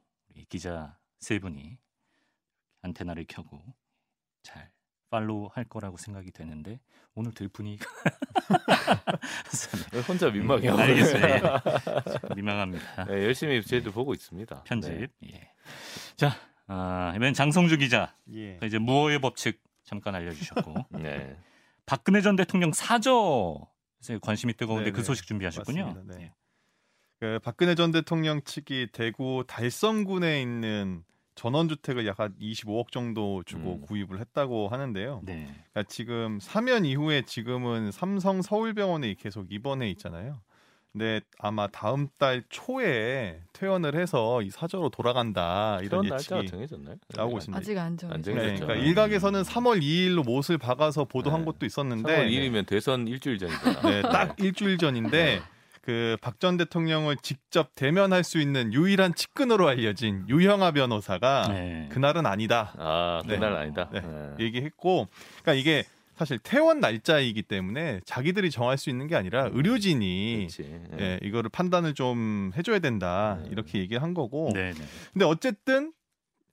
기자 0.49 0.97
세 1.19 1.39
분이 1.39 1.77
안테나를 2.81 3.25
켜고 3.27 3.63
잘 4.43 4.71
팔로우 5.09 5.49
할 5.53 5.63
거라고 5.65 5.97
생각이 5.97 6.31
되는데 6.31 6.79
오늘 7.15 7.33
들 7.33 7.47
분위기가 7.47 7.89
혼자 10.07 10.29
민망해요. 10.29 10.75
알겠어요. 10.77 11.23
예. 11.25 11.41
민망합니다. 12.35 13.05
네, 13.05 13.23
열심히 13.23 13.61
저희도 13.63 13.91
보고 13.91 14.13
있습니다. 14.13 14.63
편집. 14.63 14.91
네. 14.91 15.07
예. 15.33 15.51
자, 16.15 16.35
아, 16.67 17.13
이번엔 17.15 17.33
장성주 17.33 17.77
기자 17.77 18.15
예. 18.33 18.59
이제 18.63 18.77
무호의 18.77 19.19
법칙 19.19 19.61
잠깐 19.83 20.15
알려주셨고 20.15 20.73
네. 20.99 21.37
박근혜 21.85 22.21
전 22.21 22.35
대통령 22.35 22.73
사저에 22.73 24.19
관심이 24.21 24.53
뜨거운데 24.53 24.91
그 24.91 24.97
네네. 24.97 25.03
소식 25.05 25.25
준비하셨군요. 25.25 25.85
맞습니다. 25.85 26.17
네. 26.17 26.23
예. 26.25 26.33
그 27.19 27.39
박근혜 27.43 27.73
전 27.73 27.91
대통령 27.91 28.41
측이 28.43 28.89
대구 28.91 29.43
달성군에 29.47 30.41
있는 30.41 31.03
전원주택을 31.37 32.05
약 32.05 32.17
한 32.17 32.33
25억 32.41 32.91
정도 32.91 33.43
주고 33.45 33.73
음. 33.75 33.81
구입을 33.81 34.19
했다고 34.19 34.69
하는데요. 34.69 35.21
네. 35.23 35.45
그러니까 35.71 35.83
지금 35.87 36.39
사면 36.41 36.83
이후에 36.83 37.21
지금은 37.21 37.91
삼성 37.91 38.41
서울병원에 38.41 39.13
계속 39.13 39.51
입원해 39.51 39.87
있잖아요. 39.91 40.41
근데 40.91 41.21
아마 41.37 41.67
다음 41.67 42.07
달 42.17 42.43
초에 42.49 43.41
퇴원을 43.53 43.93
해서 43.93 44.41
이 44.41 44.49
사저로 44.49 44.89
돌아간다 44.89 45.77
이런 45.83 46.05
예측이 46.05 46.47
정해졌나요? 46.47 46.95
나오고 47.15 47.37
있습니다. 47.37 47.59
아직 47.59 47.77
안 47.77 47.95
정해져. 47.95 48.15
안 48.15 48.23
네. 48.55 48.59
그러니까 48.59 48.87
일각에서는 48.87 49.43
3월 49.43 49.79
2일로 49.79 50.25
못을 50.25 50.57
박아서 50.57 51.05
보도한 51.05 51.41
네. 51.41 51.45
것도 51.45 51.67
3월 51.67 51.67
있었는데 51.67 52.27
1일이면 52.29 52.65
대선 52.65 53.07
일주일 53.07 53.37
전이잖아. 53.37 53.81
네, 53.81 54.01
딱 54.01 54.39
일주일 54.39 54.79
전인데 54.79 55.41
그 55.87 56.17
박 56.19 56.37
전 56.39 56.57
대통령을 56.57 57.15
직접 57.21 57.73
대면할 57.73 58.25
수 58.25 58.39
있는 58.39 58.73
유일한 58.73 59.15
측근으로 59.15 59.69
알려진 59.69 60.25
유형아 60.27 60.71
변호사가 60.71 61.47
네. 61.47 61.87
그날은 61.93 62.25
아니다 62.25 62.73
아 62.77 63.21
네. 63.25 63.35
그날 63.35 63.53
아니다. 63.55 63.89
네. 63.93 64.01
네. 64.01 64.31
얘기했고, 64.45 65.07
그러니까 65.41 65.53
이게 65.53 65.85
사실 66.17 66.39
퇴원 66.39 66.81
날짜이기 66.81 67.43
때문에 67.43 68.01
자기들이 68.03 68.51
정할 68.51 68.77
수 68.77 68.89
있는 68.89 69.07
게 69.07 69.15
아니라 69.15 69.49
의료진이 69.53 70.47
그렇지. 70.49 70.81
네. 70.91 70.97
예, 70.99 71.19
이거를 71.25 71.49
판단을 71.49 71.93
좀 71.93 72.51
해줘야 72.57 72.79
된다 72.79 73.39
네. 73.43 73.49
이렇게 73.51 73.79
얘기를 73.79 74.01
한 74.03 74.13
거고. 74.13 74.51
네, 74.53 74.73
네. 74.73 74.81
근데 75.13 75.23
어쨌든 75.23 75.93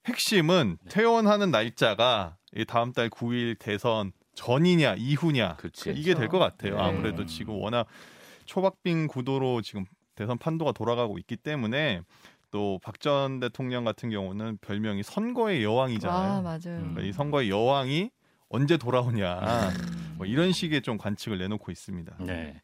핵심은 0.07 0.77
네. 0.81 0.89
퇴원하는 0.89 1.51
날짜가 1.51 2.37
이 2.55 2.63
다음 2.63 2.93
달 2.93 3.09
9일 3.09 3.59
대선 3.59 4.13
전이냐 4.35 4.95
이후냐 4.97 5.57
그렇지. 5.57 5.91
이게 5.95 6.13
될 6.13 6.29
것 6.29 6.39
같아요. 6.39 6.75
네. 6.77 6.81
아무래도 6.81 7.25
지금 7.25 7.55
워낙 7.55 7.85
초박빙 8.45 9.07
구도로 9.07 9.61
지금 9.61 9.85
대선 10.15 10.37
판도가 10.37 10.71
돌아가고 10.71 11.17
있기 11.19 11.35
때문에 11.37 12.01
또 12.51 12.79
박 12.81 12.99
전 12.99 13.39
대통령 13.41 13.83
같은 13.83 14.09
경우는 14.09 14.57
별명이 14.61 15.03
선거의 15.03 15.63
여왕이잖아요. 15.63 16.31
아 16.33 16.41
맞아요. 16.41 16.59
음. 16.65 16.93
그러니까 16.93 17.01
이 17.01 17.11
선거의 17.11 17.49
여왕이 17.49 18.11
언제 18.49 18.77
돌아오냐 18.77 19.39
음. 19.69 20.13
뭐 20.17 20.25
이런 20.25 20.53
식의 20.53 20.81
좀 20.81 20.97
관측을 20.97 21.37
내놓고 21.39 21.71
있습니다. 21.71 22.15
네. 22.21 22.61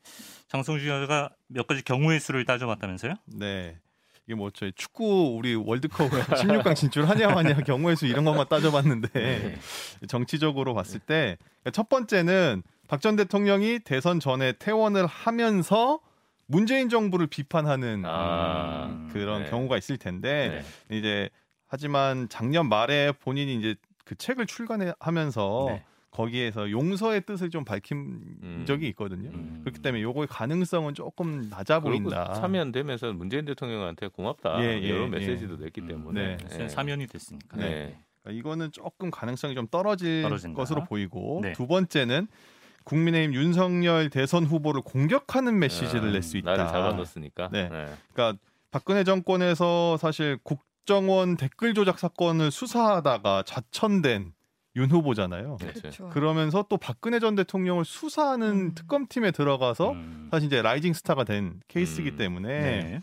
장성주 0.48 0.84
기자가 0.84 1.30
몇 1.48 1.68
가지 1.68 1.84
경우의 1.84 2.20
수를 2.22 2.46
따져봤다면서요? 2.46 3.16
네. 3.26 3.78
이게 4.28 4.36
뭐 4.36 4.50
저희 4.52 4.72
축구 4.76 5.36
우리 5.36 5.56
월드컵 5.56 6.10
16강 6.40 6.76
진출하냐 6.76 7.30
마냐 7.30 7.56
경우의 7.56 7.98
수 7.98 8.06
이런 8.06 8.24
것만 8.24 8.48
따져봤는데 8.48 9.10
네. 9.14 9.56
정치적으로 10.08 10.74
봤을 10.74 11.00
때 11.00 11.38
첫 11.74 11.90
번째는 11.90 12.64
박 12.92 13.00
전 13.00 13.16
대통령이 13.16 13.80
대선 13.86 14.20
전에 14.20 14.52
퇴원을 14.52 15.06
하면서 15.06 16.02
문재인 16.46 16.90
정부를 16.90 17.26
비판하는 17.28 18.04
아, 18.06 18.88
음, 18.88 19.10
그런 19.14 19.44
네. 19.44 19.50
경우가 19.50 19.78
있을 19.78 19.96
텐데 19.96 20.62
네. 20.90 20.98
이제 20.98 21.30
하지만 21.68 22.28
작년 22.28 22.68
말에 22.68 23.14
본인이 23.14 23.56
이제 23.56 23.76
그 24.04 24.16
책을 24.16 24.46
출간하면서 24.46 25.66
네. 25.70 25.84
거기에서 26.12 26.70
용서의 26.70 27.22
뜻을 27.26 27.50
좀 27.50 27.64
밝힌 27.64 27.98
음. 28.44 28.66
적이 28.68 28.90
있거든요. 28.90 29.30
음. 29.30 29.62
그렇기 29.64 29.82
때문에 29.82 30.04
요거의 30.04 30.28
가능성은 30.28 30.94
조금 30.94 31.48
낮아 31.50 31.80
보인다. 31.80 32.34
사면 32.34 32.74
되면서 32.74 33.14
문재인 33.14 33.46
대통령한테 33.46 34.10
고맙다 34.10 34.62
예, 34.66 34.74
예, 34.74 34.78
이런 34.80 35.06
예. 35.14 35.18
메시지도 35.18 35.56
냈기 35.56 35.86
때문에 35.88 36.36
네. 36.36 36.58
네. 36.58 36.68
사면이 36.68 37.08
됐으니까. 37.08 37.56
네. 37.56 37.98
그러니까 38.22 38.38
이거는 38.38 38.74
조금 38.74 39.10
가능성이 39.10 39.56
좀 39.56 39.66
떨어질 39.72 40.24
떨어진다. 40.24 40.58
것으로 40.58 40.84
보이고 40.84 41.40
네. 41.42 41.54
두 41.54 41.68
번째는 41.68 42.28
국민의힘 42.84 43.34
윤석열 43.36 44.10
대선 44.10 44.46
후보를 44.46 44.82
공격하는 44.82 45.60
메시지를 45.60 46.10
아, 46.10 46.12
낼수 46.12 46.38
있다. 46.38 46.52
나를 46.52 46.68
잡아놓았으니까. 46.68 47.50
네. 47.52 47.70
그러니까 48.14 48.40
박근혜 48.72 49.04
정권에서 49.04 49.98
사실 49.98 50.38
국정원 50.44 51.38
댓글 51.38 51.74
조작 51.74 52.00
사건을 52.00 52.52
수사하다가 52.52 53.44
자천된 53.46 54.34
윤 54.78 54.90
후보잖아요. 54.90 55.58
네. 55.60 55.74
그렇죠. 55.74 56.10
그러면서 56.10 56.66
또 56.70 56.78
박근혜 56.78 57.20
전 57.20 57.36
대통령을 57.36 57.84
수사하는 57.84 58.48
음. 58.48 58.76
특검팀에 58.76 59.32
들어가서 59.32 59.92
음. 59.92 60.30
사실 60.32 60.48
이제 60.48 60.62
라이징 60.62 60.94
스타가 60.94 61.26
된 61.26 61.60
케이스이기 61.68 62.12
음. 62.12 62.18
때문에 62.18 62.48
네. 62.62 63.02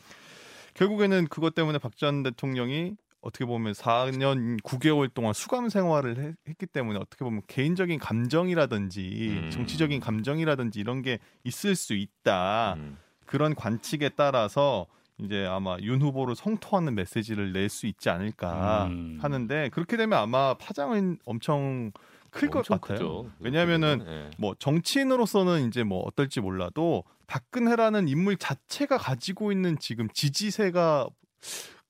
결국에는 0.74 1.26
그것 1.28 1.54
때문에 1.54 1.78
박 1.78 1.96
전 1.96 2.22
대통령이 2.22 2.94
어떻게 3.20 3.44
보면 3.44 3.72
4년 3.72 4.60
9개월 4.62 5.12
동안 5.12 5.32
수감 5.34 5.68
생활을 5.68 6.18
해- 6.18 6.34
했기 6.48 6.66
때문에 6.66 6.98
어떻게 6.98 7.24
보면 7.24 7.42
개인적인 7.48 7.98
감정이라든지 7.98 9.40
음. 9.44 9.50
정치적인 9.50 10.00
감정이라든지 10.00 10.78
이런 10.80 11.02
게 11.02 11.18
있을 11.44 11.74
수 11.74 11.94
있다. 11.94 12.74
음. 12.74 12.96
그런 13.26 13.54
관측에 13.54 14.10
따라서 14.10 14.86
이제 15.18 15.44
아마 15.46 15.76
윤 15.80 16.00
후보를 16.00 16.36
성토하는 16.36 16.94
메시지를 16.94 17.52
낼 17.52 17.68
수 17.68 17.86
있지 17.86 18.08
않을까 18.08 18.86
음. 18.86 19.18
하는데 19.20 19.68
그렇게 19.70 19.96
되면 19.96 20.16
아마 20.18 20.54
파장은 20.54 21.18
엄청 21.24 21.90
클 22.30 22.50
것 22.50 22.66
같아요. 22.68 22.78
크죠. 22.98 23.30
왜냐하면은 23.40 24.02
네. 24.04 24.30
뭐 24.38 24.54
정치인으로서는 24.58 25.66
이제 25.66 25.82
뭐 25.82 26.02
어떨지 26.06 26.40
몰라도 26.40 27.02
박근혜라는 27.26 28.06
인물 28.06 28.36
자체가 28.36 28.96
가지고 28.98 29.50
있는 29.50 29.78
지금 29.78 30.08
지지세가 30.12 31.08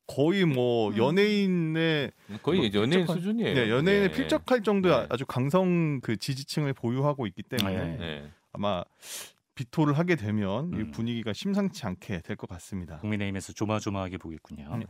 거의 0.08 0.44
뭐 0.46 0.90
음. 0.90 0.96
연예인의 0.96 2.10
거의 2.42 2.58
뭐 2.60 2.70
연예인 2.82 3.04
필적한- 3.06 3.14
수준이에요. 3.14 3.54
네, 3.54 3.70
연예인에 3.70 4.08
네. 4.08 4.12
필적할 4.12 4.62
정도의 4.62 5.02
네. 5.02 5.06
아주 5.10 5.24
강성 5.26 6.00
그 6.00 6.16
지지층을 6.16 6.72
보유하고 6.72 7.26
있기 7.28 7.42
때문에 7.44 7.76
네. 7.76 7.96
네. 7.98 8.30
아마 8.52 8.82
비토를 9.54 9.98
하게 9.98 10.16
되면 10.16 10.72
이 10.72 10.76
음. 10.76 10.90
분위기가 10.92 11.32
심상치 11.32 11.84
않게 11.84 12.22
될 12.22 12.36
것 12.36 12.48
같습니다. 12.48 12.98
국민의힘에서 12.98 13.52
조마조마하게 13.52 14.16
보겠군요. 14.18 14.80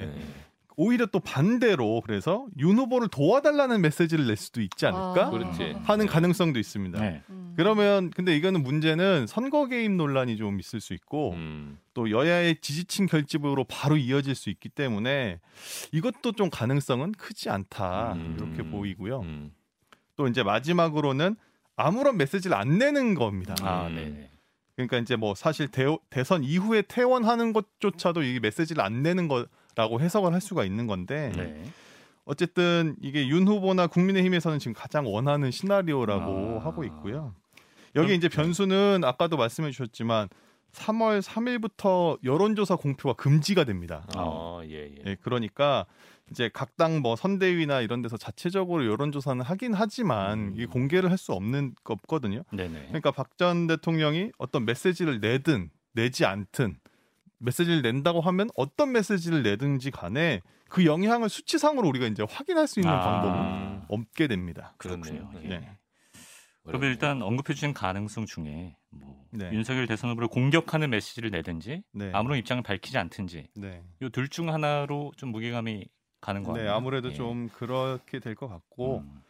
네. 0.79 0.85
네. 0.85 0.85
오히려 0.85 1.07
또 1.07 1.19
반대로 1.19 2.01
그래서 2.05 2.47
윤 2.59 2.79
후보를 2.79 3.09
도와달라는 3.09 3.81
메시지를 3.81 4.27
낼 4.27 4.37
수도 4.37 4.61
있지 4.63 4.87
않을까 4.87 5.31
아. 5.33 5.81
하는 5.83 6.07
가능성도 6.07 6.59
있습니다. 6.59 7.01
네. 7.01 7.23
음. 7.31 7.55
그러면 7.57 8.11
근데 8.11 8.37
이거는 8.37 8.63
문제는 8.63 9.27
선거 9.27 9.67
개입 9.67 9.91
논란이 9.91 10.37
좀 10.37 10.61
있을 10.61 10.81
수 10.81 10.95
있고 10.95 11.33
음. 11.33 11.79
또 11.95 12.11
여야의 12.11 12.61
지지층 12.61 13.07
결집으로 13.07 13.65
바로 13.65 13.97
이어질 13.97 14.37
수 14.37 14.51
있기 14.51 14.69
때문에 14.69 15.41
이것도 15.91 16.33
좀 16.33 16.49
가능성은 16.51 17.13
크지 17.13 17.51
않다 17.51 18.13
음. 18.13 18.37
이렇게 18.39 18.71
보이고요. 18.71 19.21
음. 19.21 19.53
또 20.15 20.29
이제 20.29 20.45
마지막으로는 20.45 21.37
아무런 21.75 22.17
메시지를 22.17 22.57
안 22.57 22.79
내는 22.79 23.15
겁니다. 23.15 23.55
아, 23.63 23.89
음. 23.89 23.95
네. 23.97 24.31
그러니까 24.77 24.99
이제 24.99 25.17
뭐 25.17 25.35
사실 25.35 25.67
대, 25.67 25.85
대선 26.09 26.45
이후에 26.45 26.83
퇴원하는 26.83 27.53
것조차도 27.53 28.23
이 28.23 28.39
메시지를 28.39 28.83
안 28.85 29.03
내는 29.03 29.27
거 29.27 29.47
라고 29.79 30.01
해석을 30.01 30.33
할 30.35 30.41
수가 30.41 30.65
있는 30.65 30.89
건데 30.89 31.31
네. 31.37 31.63
어쨌든 32.25 32.97
이게 33.01 33.29
윤 33.29 33.47
후보나 33.47 33.87
국민의힘에서는 33.87 34.59
지금 34.59 34.73
가장 34.75 35.07
원하는 35.07 35.53
시나리오라고 35.53 36.59
아. 36.61 36.65
하고 36.65 36.83
있고요. 36.83 37.33
여기 37.95 38.17
이제 38.17 38.29
변수는 38.29 39.03
아까도 39.05 39.37
말씀해 39.37 39.71
주셨지만 39.71 40.29
3월 40.73 41.23
3일부터 41.23 42.19
여론조사 42.25 42.75
공표가 42.75 43.15
금지가 43.15 43.63
됩니다. 43.65 44.05
어, 44.17 44.61
예, 44.65 44.91
예. 44.91 44.95
예, 45.07 45.17
그러니까 45.23 45.87
이제 46.33 46.51
각 46.53 46.77
당 46.77 47.01
뭐 47.01 47.15
선대위나 47.15 47.81
이런 47.81 48.03
데서 48.03 48.17
자체적으로 48.17 48.85
여론조사는 48.85 49.43
하긴 49.45 49.75
하지만 49.75 50.39
음. 50.41 50.53
이게 50.57 50.67
공개를 50.67 51.11
할 51.13 51.17
수 51.19 51.33
없는 51.33 51.75
거 51.85 51.95
없거든요. 51.95 52.43
네네. 52.53 52.87
그러니까 52.89 53.13
박 53.13 53.37
전 53.39 53.69
대통령이 53.69 54.33
어떤 54.39 54.65
메시지를 54.65 55.21
내든 55.21 55.71
내지 55.93 56.25
않든 56.27 56.77
메시지를 57.39 57.83
낸다고 57.83 58.21
하면 58.21 58.49
어떤 58.57 58.93
메시지를 58.93 59.43
내든지 59.43 59.91
간에 59.91 60.41
그 60.69 60.85
영향을 60.85 61.29
수치상으로 61.29 61.89
우리가 61.89 62.07
이제 62.07 62.25
확인할 62.29 62.67
수 62.67 62.81
있는 62.81 62.93
아. 62.93 63.01
방법은 63.01 63.83
없게 63.89 64.27
됩니다. 64.27 64.75
그렇군요. 64.79 65.31
예. 65.45 65.49
네. 65.49 65.79
그러면 66.65 66.91
일단 66.91 67.23
언급해 67.23 67.55
주신 67.55 67.73
가능성 67.73 68.27
중에 68.27 68.77
뭐 68.91 69.25
네. 69.31 69.51
윤석열 69.53 69.87
대선 69.87 70.11
후보를 70.11 70.29
공격하는 70.29 70.91
메시지를 70.91 71.31
내든지 71.31 71.83
네. 71.93 72.11
아무런 72.13 72.39
입장을 72.39 72.63
밝히지 72.63 72.99
않든지 72.99 73.49
네. 73.57 73.83
이둘중 74.03 74.53
하나로 74.53 75.13
좀 75.17 75.31
무게감이 75.31 75.87
가는 76.21 76.43
거 76.43 76.53
네, 76.53 76.59
같네요. 76.61 76.75
아무래도 76.75 77.11
예. 77.11 77.15
좀 77.15 77.49
그렇게 77.49 78.19
될 78.19 78.35
것 78.35 78.49
같고 78.49 78.99
음. 78.99 79.23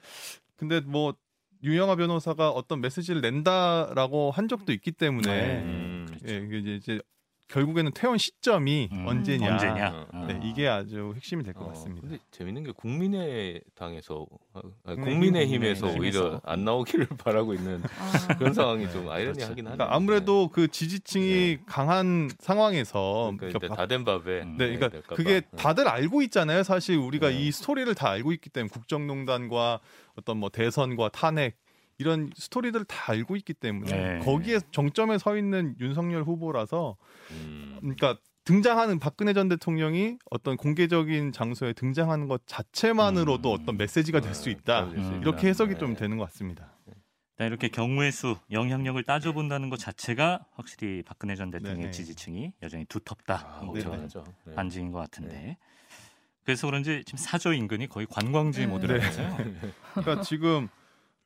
근데 0.56 0.80
뭐 0.80 1.14
유영아 1.62 1.94
변호사가 1.96 2.50
어떤 2.50 2.80
메시지를 2.80 3.20
낸다라고 3.20 4.30
한 4.32 4.48
적도 4.48 4.72
있기 4.72 4.90
때문에 4.92 5.30
네. 5.30 5.62
음. 5.62 6.06
그렇죠. 6.08 6.34
예, 6.34 6.76
이제 6.76 7.00
결국에는 7.48 7.92
퇴원 7.94 8.18
시점이 8.18 8.90
음, 8.92 9.06
언제냐, 9.08 9.52
언제냐? 9.52 9.88
어, 9.88 10.06
어. 10.12 10.26
네, 10.26 10.40
이게 10.44 10.68
아주 10.68 11.12
핵심이 11.16 11.42
될것 11.42 11.62
어, 11.62 11.68
같습니다. 11.68 12.02
근데 12.06 12.18
재밌는 12.30 12.62
게 12.64 12.72
국민의당에서 12.72 14.26
어, 14.52 14.60
국민의힘, 14.84 15.04
국민의힘에서 15.14 15.86
국민의힘에서. 15.86 16.20
오히려 16.26 16.40
안 16.44 16.64
나오기를 16.64 17.06
바라고 17.18 17.54
있는 17.54 17.82
아. 17.84 18.36
그런 18.36 18.52
상황이 18.52 18.84
네, 18.84 18.92
좀 18.92 19.08
아이러니하긴 19.08 19.64
그렇죠. 19.64 19.68
하네요. 19.70 19.76
그러니까 19.76 19.96
아무래도 19.96 20.48
그 20.48 20.68
지지층이 20.68 21.58
강한 21.64 22.30
상황에서 22.38 23.32
그러니까 23.38 23.74
다된 23.74 24.04
밥에 24.04 24.42
음. 24.42 24.56
네, 24.58 24.68
네, 24.68 24.76
그러니까 24.76 25.14
그게 25.14 25.40
봐. 25.40 25.56
다들 25.56 25.88
알고 25.88 26.20
있잖아요. 26.22 26.62
사실 26.62 26.96
우리가 26.98 27.30
네. 27.30 27.40
이 27.40 27.50
스토리를 27.50 27.92
다 27.94 28.10
알고 28.10 28.32
있기 28.32 28.50
때문에 28.50 28.68
국정농단과 28.70 29.80
어떤 30.16 30.36
뭐 30.36 30.50
대선과 30.50 31.08
탄핵 31.10 31.56
이런 31.98 32.30
스토리들을 32.36 32.86
다 32.86 33.12
알고 33.12 33.36
있기 33.36 33.54
때문에 33.54 33.90
네. 33.90 34.18
거기에 34.20 34.60
정점에 34.70 35.18
서 35.18 35.36
있는 35.36 35.74
윤석열 35.80 36.22
후보라서 36.22 36.96
음. 37.32 37.76
그러니까 37.80 38.16
등장하는 38.44 38.98
박근혜 38.98 39.34
전 39.34 39.48
대통령이 39.48 40.16
어떤 40.30 40.56
공개적인 40.56 41.32
장소에 41.32 41.74
등장하는 41.74 42.28
것 42.28 42.40
자체만으로도 42.46 43.52
음. 43.52 43.58
어떤 43.60 43.76
메시지가 43.76 44.20
될 44.20 44.34
수 44.34 44.48
있다. 44.48 44.84
음. 44.84 45.20
이렇게 45.22 45.48
해석이 45.48 45.74
네. 45.74 45.78
좀 45.78 45.94
되는 45.96 46.16
것 46.16 46.24
같습니다. 46.26 46.72
일단 46.86 47.46
이렇게 47.46 47.68
경우의 47.68 48.10
수, 48.10 48.36
영향력을 48.50 49.02
따져본다는 49.04 49.68
것 49.70 49.78
자체가 49.78 50.46
확실히 50.54 51.02
박근혜 51.02 51.36
전 51.36 51.50
대통령의 51.50 51.82
네네. 51.82 51.90
지지층이 51.92 52.52
여전히 52.62 52.84
두텁다. 52.86 53.58
아, 53.60 53.64
뭐 53.64 53.74
네, 53.74 53.82
그런 53.82 54.08
네. 54.08 54.20
네. 54.44 54.54
반증인 54.54 54.90
것 54.92 54.98
같은데. 54.98 55.56
그래서 56.44 56.66
그런지 56.66 57.02
지금 57.04 57.18
사저 57.18 57.52
인근이 57.52 57.88
거의 57.88 58.06
관광지 58.06 58.60
네. 58.60 58.66
모드라면서요. 58.66 59.36
그러니까 59.94 60.22
지금 60.22 60.68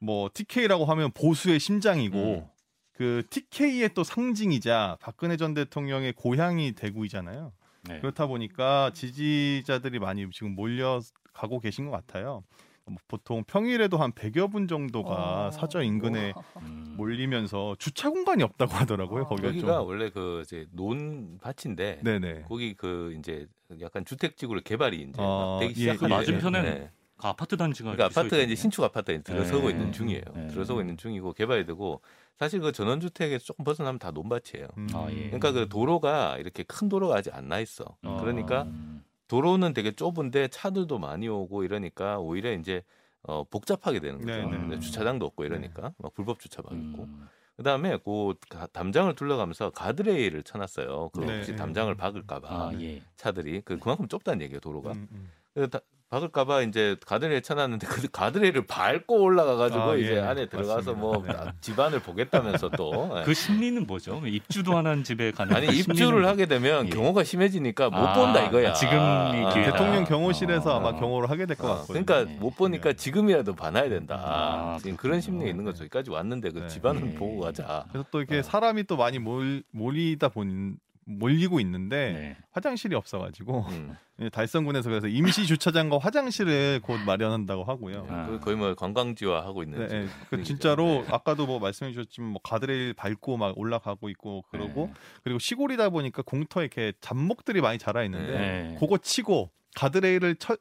뭐 0.02 0.28
TK라고 0.34 0.84
하면 0.84 1.12
보수의 1.12 1.60
심장이고 1.60 2.16
음. 2.16 2.46
그 2.92 3.22
TK의 3.30 3.94
또 3.94 4.02
상징이자 4.02 4.98
박근혜 5.00 5.36
전 5.36 5.54
대통령의 5.54 6.12
고향이 6.12 6.72
대구이잖아요. 6.72 7.52
네. 7.88 8.00
그렇다 8.00 8.26
보니까 8.26 8.90
지지자들이 8.94 10.00
많이 10.00 10.28
지금 10.30 10.54
몰려가고 10.54 11.60
계신 11.60 11.86
것 11.86 11.92
같아요. 11.92 12.42
뭐 12.84 12.96
보통 13.06 13.44
평일에도 13.44 13.96
한 13.96 14.12
100여 14.12 14.50
분 14.50 14.66
정도가 14.66 15.46
어. 15.46 15.50
사저 15.52 15.82
인근에 15.82 16.32
음. 16.62 16.94
몰리면서 16.96 17.76
주차 17.78 18.10
공간이 18.10 18.42
없다고 18.42 18.72
하더라고요. 18.72 19.22
어. 19.22 19.28
거기가 19.28 19.48
여기가 19.48 19.78
좀. 19.78 19.86
원래 19.86 20.10
그 20.10 20.42
이제 20.44 20.66
논밭인데 20.72 22.00
네네. 22.02 22.42
거기 22.48 22.74
그 22.74 23.14
이제 23.18 23.46
약간 23.80 24.04
주택지구로 24.04 24.62
개발이 24.62 24.96
이제 25.00 25.22
어, 25.22 25.58
막 25.58 25.60
되기 25.60 25.80
예, 25.80 25.92
시작한 25.92 26.10
예, 26.10 26.14
맞은편엔 26.14 26.64
네. 26.64 26.90
그 27.22 27.28
아파트 27.28 27.56
단지가 27.56 27.92
그러니까 27.92 28.06
아파트가 28.20 28.42
이제. 28.42 28.56
신축 28.56 28.82
아파트에 28.82 29.22
들어서고 29.22 29.68
네. 29.68 29.70
있는 29.70 29.92
중이에요. 29.92 30.22
네. 30.34 30.48
들어서고 30.48 30.80
있는 30.80 30.96
중이고 30.96 31.32
개발이 31.34 31.64
되고 31.66 32.00
사실 32.36 32.58
그 32.60 32.72
전원주택에서 32.72 33.44
조금 33.44 33.64
벗어나면 33.64 34.00
다 34.00 34.10
논밭이에요. 34.10 34.66
음. 34.76 34.88
아, 34.92 35.06
예. 35.10 35.26
그러니까 35.26 35.52
그 35.52 35.68
도로가 35.68 36.38
이렇게 36.38 36.64
큰 36.64 36.88
도로가 36.88 37.14
아직 37.16 37.32
안 37.32 37.46
나 37.48 37.60
있어. 37.60 37.84
어. 38.02 38.16
그러니까 38.20 38.62
음. 38.62 39.04
도로는 39.28 39.72
되게 39.72 39.92
좁은데 39.92 40.48
차들도 40.48 40.98
많이 40.98 41.28
오고 41.28 41.62
이러니까 41.62 42.18
오히려 42.18 42.52
이제 42.52 42.82
어, 43.22 43.44
복잡하게 43.44 44.00
되는 44.00 44.18
거죠. 44.18 44.32
네, 44.32 44.44
네. 44.44 44.50
근데 44.50 44.80
주차장도 44.80 45.24
없고 45.26 45.44
이러니까 45.44 45.92
막 45.98 46.12
불법 46.14 46.40
주차 46.40 46.60
막 46.62 46.72
있고. 46.72 47.04
음. 47.04 47.28
그다음에 47.56 47.98
그 48.04 48.34
가- 48.48 48.66
담장을 48.66 49.14
둘러가면서 49.14 49.70
가드레일을 49.70 50.42
쳐놨어요. 50.42 51.10
그 51.10 51.20
네, 51.20 51.36
혹시 51.36 51.50
네. 51.52 51.56
담장을 51.56 51.94
박을까봐 51.94 52.48
아, 52.48 52.72
예. 52.80 53.00
차들이 53.14 53.60
그 53.64 53.78
그만큼 53.78 54.08
좁다는 54.08 54.40
얘기예요 54.42 54.58
도로가. 54.58 54.90
음, 54.92 55.06
음. 55.12 55.30
그래서 55.54 55.68
다- 55.70 55.80
박을까봐 56.16 56.60
이제 56.60 56.94
가드레일 57.06 57.40
쳐놨는데 57.40 57.86
그 57.86 58.06
가드레일을 58.12 58.66
밟고 58.66 59.22
올라가가지고 59.22 59.82
아, 59.82 59.96
이제 59.96 60.16
예. 60.16 60.20
안에 60.20 60.46
들어가서 60.46 60.92
뭐 60.92 61.12
맞습니다. 61.20 61.44
네. 61.46 61.50
집안을 61.62 62.00
보겠다면서 62.00 62.68
또 62.76 63.10
예. 63.18 63.22
그 63.24 63.32
심리는 63.32 63.86
뭐죠? 63.86 64.20
입주도 64.26 64.76
안 64.76 64.82
한 64.82 65.04
집에 65.04 65.30
가는 65.30 65.56
아니 65.56 65.68
그 65.68 65.72
입주를 65.72 66.26
하게 66.26 66.44
되면 66.44 66.86
예. 66.86 66.90
경호가 66.90 67.24
심해지니까 67.24 67.88
못 67.88 67.96
아, 67.96 68.12
본다 68.12 68.44
이거야. 68.44 68.70
아, 68.70 68.72
지금이 68.74 69.00
아, 69.00 69.52
기회다. 69.54 69.72
대통령 69.72 70.04
경호실에서 70.04 70.74
아. 70.74 70.76
아마 70.76 70.92
경호를 71.00 71.30
하게 71.30 71.46
될것 71.46 71.64
어, 71.64 71.74
같거든요. 71.76 72.04
그러니까 72.04 72.30
네. 72.30 72.38
못 72.38 72.56
보니까 72.56 72.92
지금이라도 72.92 73.54
봐놔야 73.54 73.88
된다. 73.88 74.16
아, 74.22 74.78
지금. 74.82 74.98
그런 74.98 75.20
심리가 75.22 75.48
있는 75.48 75.64
네. 75.64 75.70
거죠. 75.70 75.84
여기까지 75.84 76.10
왔는데 76.10 76.50
그 76.50 76.58
네. 76.58 76.66
집안을 76.68 77.02
네. 77.02 77.14
보고 77.14 77.40
가자. 77.40 77.86
그래서 77.90 78.06
또 78.10 78.18
이렇게 78.18 78.40
어. 78.40 78.42
사람이 78.42 78.84
또 78.84 78.98
많이 78.98 79.18
몰, 79.18 79.62
몰리다 79.70 80.28
보니 80.28 80.74
몰리고 81.04 81.60
있는데 81.60 82.12
네. 82.12 82.36
화장실이 82.52 82.94
없어가지고 82.94 83.66
음. 83.70 83.96
달성군에서 84.32 84.88
그래서 84.88 85.08
임시 85.08 85.46
주차장과 85.46 85.98
화장실을 85.98 86.80
곧 86.82 87.00
마련한다고 87.00 87.64
하고요. 87.64 88.06
아. 88.08 88.26
그 88.26 88.38
거의 88.40 88.56
뭐 88.56 88.74
관광지화 88.74 89.44
하고 89.44 89.62
있는. 89.62 89.86
네, 89.86 90.02
네. 90.02 90.08
그. 90.30 90.42
진짜로 90.42 90.84
네. 90.84 91.06
아까도 91.10 91.46
뭐 91.46 91.58
말씀해 91.58 91.92
주셨지만 91.92 92.30
뭐 92.30 92.40
가드레일 92.42 92.94
밟고 92.94 93.36
막 93.36 93.58
올라가고 93.58 94.08
있고 94.10 94.44
그러고 94.50 94.86
네. 94.92 95.00
그리고 95.24 95.38
시골이다 95.38 95.90
보니까 95.90 96.22
공터에 96.22 96.64
이렇게 96.64 96.92
잡목들이 97.00 97.60
많이 97.60 97.78
자라 97.78 98.04
있는데 98.04 98.38
네. 98.38 98.76
그거 98.78 98.98
치고 98.98 99.50
가드레일을 99.74 100.36
철, 100.36 100.56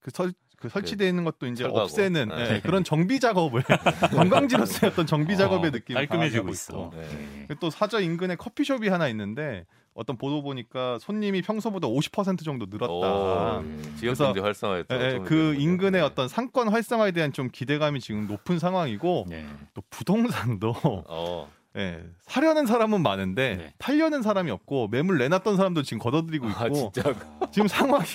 그 0.00 0.10
설, 0.10 0.32
그 0.60 0.68
설치되어 0.68 1.08
있는 1.08 1.24
것도 1.24 1.46
이제 1.46 1.62
철거하고. 1.62 1.84
없애는 1.84 2.28
네. 2.28 2.54
예, 2.56 2.60
그런 2.60 2.82
정비 2.82 3.20
작업을 3.20 3.62
관광지로서의 4.16 4.92
어떤 4.92 5.06
정비 5.06 5.36
작업의 5.36 5.68
어, 5.68 5.70
느낌이 5.70 5.94
깔끔해지고 5.94 6.48
있어. 6.50 6.90
네. 6.94 7.46
네. 7.48 7.54
또 7.60 7.70
사저 7.70 8.00
인근에 8.00 8.34
커피숍이 8.34 8.88
하나 8.88 9.08
있는데 9.08 9.66
어떤 9.94 10.16
보도 10.16 10.42
보니까 10.42 10.98
손님이 11.00 11.42
평소보다 11.42 11.88
50% 11.88 12.44
정도 12.44 12.66
늘었다. 12.68 12.92
오, 12.92 13.64
예. 13.64 13.82
지역 13.82 14.00
그래서, 14.00 14.24
경제 14.26 14.40
활성화에 14.40 14.84
또 14.84 14.94
예, 14.96 15.14
예, 15.14 15.18
그. 15.24 15.54
인근의 15.54 15.92
네. 15.92 16.00
어떤 16.00 16.28
상권 16.28 16.68
활성화에 16.68 17.12
대한 17.12 17.32
좀 17.32 17.48
기대감이 17.50 18.00
지금 18.00 18.26
높은 18.26 18.58
상황이고 18.58 19.26
네. 19.28 19.46
또 19.74 19.82
부동산도 19.90 20.74
어. 20.82 21.50
예, 21.76 22.02
사려는 22.22 22.66
사람은 22.66 23.02
많은데 23.02 23.56
네. 23.56 23.74
팔려는 23.78 24.22
사람이 24.22 24.50
없고 24.50 24.88
매물 24.88 25.18
내놨던 25.18 25.56
사람도 25.56 25.82
지금 25.82 25.98
걷어들이고 26.00 26.48
있고 26.48 26.58
아 26.58 26.68
진짜 26.70 27.14
지금 27.52 27.68
상황이 27.68 28.06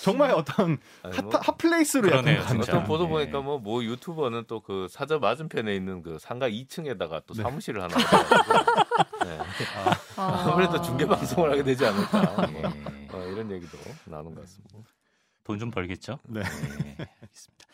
정말 0.00 0.30
어떤 0.30 0.78
아니, 1.02 1.16
hot, 1.16 1.24
뭐 1.24 1.32
hot 1.40 1.60
place로 1.60 2.08
약간 2.08 2.24
그러네요. 2.24 2.60
어떤 2.62 2.84
보도 2.84 3.04
예. 3.04 3.08
보니까 3.08 3.40
뭐, 3.40 3.58
뭐 3.58 3.82
유튜버는 3.84 4.44
또 4.46 4.60
그 4.60 4.86
사저 4.88 5.18
맞은편에 5.18 5.74
있는 5.76 6.02
그 6.02 6.16
상가 6.18 6.48
2층에다가 6.48 7.22
또 7.26 7.34
네. 7.34 7.42
사무실을 7.42 7.82
하나 7.82 7.94
네. 9.24 9.38
아. 10.16 10.50
아무래도 10.50 10.80
중계 10.80 11.04
방송을 11.06 11.50
하게 11.50 11.62
되지 11.64 11.84
않을까 11.84 12.46
뭐. 12.46 12.62
네. 12.62 13.08
어, 13.12 13.18
이런 13.26 13.50
얘기도 13.50 13.76
나오는 14.06 14.34
것 14.34 14.40
같습니다. 14.42 14.78
돈 15.42 15.58
좀 15.58 15.70
벌겠죠? 15.70 16.18
네. 16.28 16.40
알겠습니다. 16.40 17.66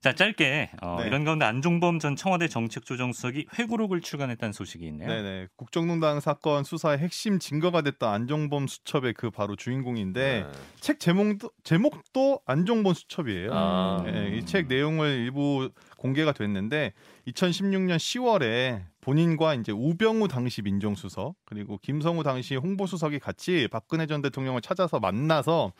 자 0.00 0.14
짧게 0.14 0.70
어, 0.80 0.96
네. 1.00 1.08
이런 1.08 1.24
가운데 1.24 1.44
안종범 1.44 1.98
전 1.98 2.16
청와대 2.16 2.48
정책조정수석이 2.48 3.48
회고록을 3.58 4.00
출간했다는 4.00 4.54
소식이 4.54 4.86
있네요. 4.86 5.06
네네. 5.06 5.48
국정농단 5.56 6.20
사건 6.20 6.64
수사의 6.64 6.98
핵심 6.98 7.38
증거가 7.38 7.82
됐던 7.82 8.10
안종범 8.10 8.66
수첩의 8.66 9.12
그 9.12 9.30
바로 9.30 9.56
주인공인데 9.56 10.46
네. 10.50 10.58
책 10.80 11.00
제목도 11.00 11.50
제목도 11.64 12.40
안종범 12.46 12.94
수첩이에요. 12.94 13.50
아. 13.52 14.04
예, 14.06 14.38
이책 14.38 14.68
내용을 14.68 15.08
일부 15.18 15.70
공개가 15.98 16.32
됐는데 16.32 16.94
2016년 17.26 17.96
10월에 17.96 18.82
본인과 19.02 19.54
이제 19.54 19.70
우병우 19.70 20.28
당시 20.28 20.62
민정수석 20.62 21.34
그리고 21.44 21.76
김성우 21.76 22.22
당시 22.22 22.56
홍보수석이 22.56 23.18
같이 23.18 23.68
박근혜 23.70 24.06
전 24.06 24.22
대통령을 24.22 24.62
찾아서 24.62 24.98
만나서 24.98 25.72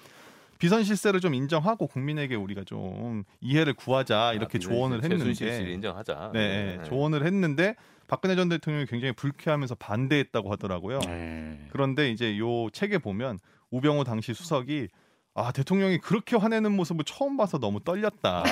비선 0.61 0.85
실세를 0.85 1.21
좀 1.21 1.35
인정하고 1.35 1.87
국민에게 1.87 2.37
우리가 2.37 2.65
좀 2.65 3.25
이해를 3.41 3.73
구하자 3.73 4.35
이렇게 4.35 4.59
아, 4.59 4.61
조언을 4.61 5.03
했는데 5.03 5.73
인정하자. 5.73 6.31
네, 6.35 6.77
네. 6.77 6.85
조언을 6.85 7.25
했는데 7.25 7.75
박근혜 8.07 8.37
전 8.37 8.51
대통령이 8.51 8.85
굉장히 8.85 9.13
불쾌하면서 9.13 9.77
반대했다고 9.77 10.53
하더라고요. 10.53 10.99
네. 11.01 11.67
그런데 11.71 12.11
이제 12.11 12.39
요 12.39 12.69
책에 12.71 12.99
보면 12.99 13.39
우병우 13.71 14.05
당시 14.05 14.35
수석이 14.35 14.89
아 15.33 15.51
대통령이 15.51 15.99
그렇게 15.99 16.37
화내는 16.37 16.73
모습을 16.73 17.05
처음 17.07 17.39
봐서 17.39 17.59
너무 17.59 17.81
떨렸다. 17.83 18.45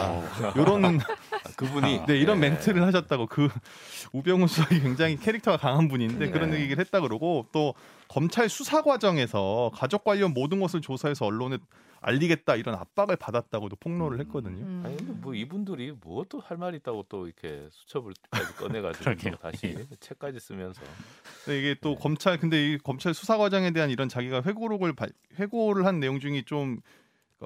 요런 0.57 0.85
아, 1.45 1.51
그분이 1.57 2.07
네 2.07 2.17
이런 2.17 2.41
네. 2.41 2.49
멘트를 2.49 2.87
하셨다고 2.87 3.27
그 3.27 3.49
우병우 4.15 4.47
수석이 4.47 4.81
굉장히 4.81 5.19
캐릭터가 5.19 5.59
강한 5.59 5.89
분인데 5.89 6.27
네. 6.27 6.31
그런 6.31 6.55
얘기를 6.55 6.79
했다 6.79 7.01
그러고 7.01 7.47
또 7.53 7.75
검찰 8.09 8.49
수사 8.49 8.83
과정에서 8.83 9.71
가족 9.75 10.05
관련 10.05 10.33
모든 10.33 10.61
것을 10.61 10.81
조사해서 10.81 11.27
언론에 11.27 11.59
알리겠다 12.01 12.55
이런 12.57 12.75
압박을 12.77 13.17
받았다고도 13.17 13.77
폭로를 13.77 14.21
했거든요. 14.21 14.65
음. 14.65 14.83
아니 14.87 14.97
근데 14.97 15.13
뭐 15.15 15.35
이분들이 15.35 15.93
뭐또 16.01 16.41
할 16.41 16.57
말 16.57 16.75
있다고 16.77 17.05
또 17.09 17.27
이렇게 17.27 17.69
수첩을까지 17.71 18.55
꺼내가지고 18.55 19.05
다시 19.43 19.77
책까지 20.01 20.39
쓰면서 20.41 20.81
근데 21.45 21.59
이게 21.59 21.75
또 21.81 21.91
네. 21.91 21.97
검찰 22.01 22.39
근데 22.39 22.73
이 22.73 22.79
검찰 22.79 23.15
수사 23.15 23.37
과정에 23.37 23.73
대한 23.73 23.91
이런 23.91 24.09
자기가 24.09 24.43
회고록을 24.43 24.93
발- 24.95 25.11
회고를 25.39 25.87
한 25.87 25.99
내용 26.01 26.19
중에 26.21 26.43
좀 26.47 26.81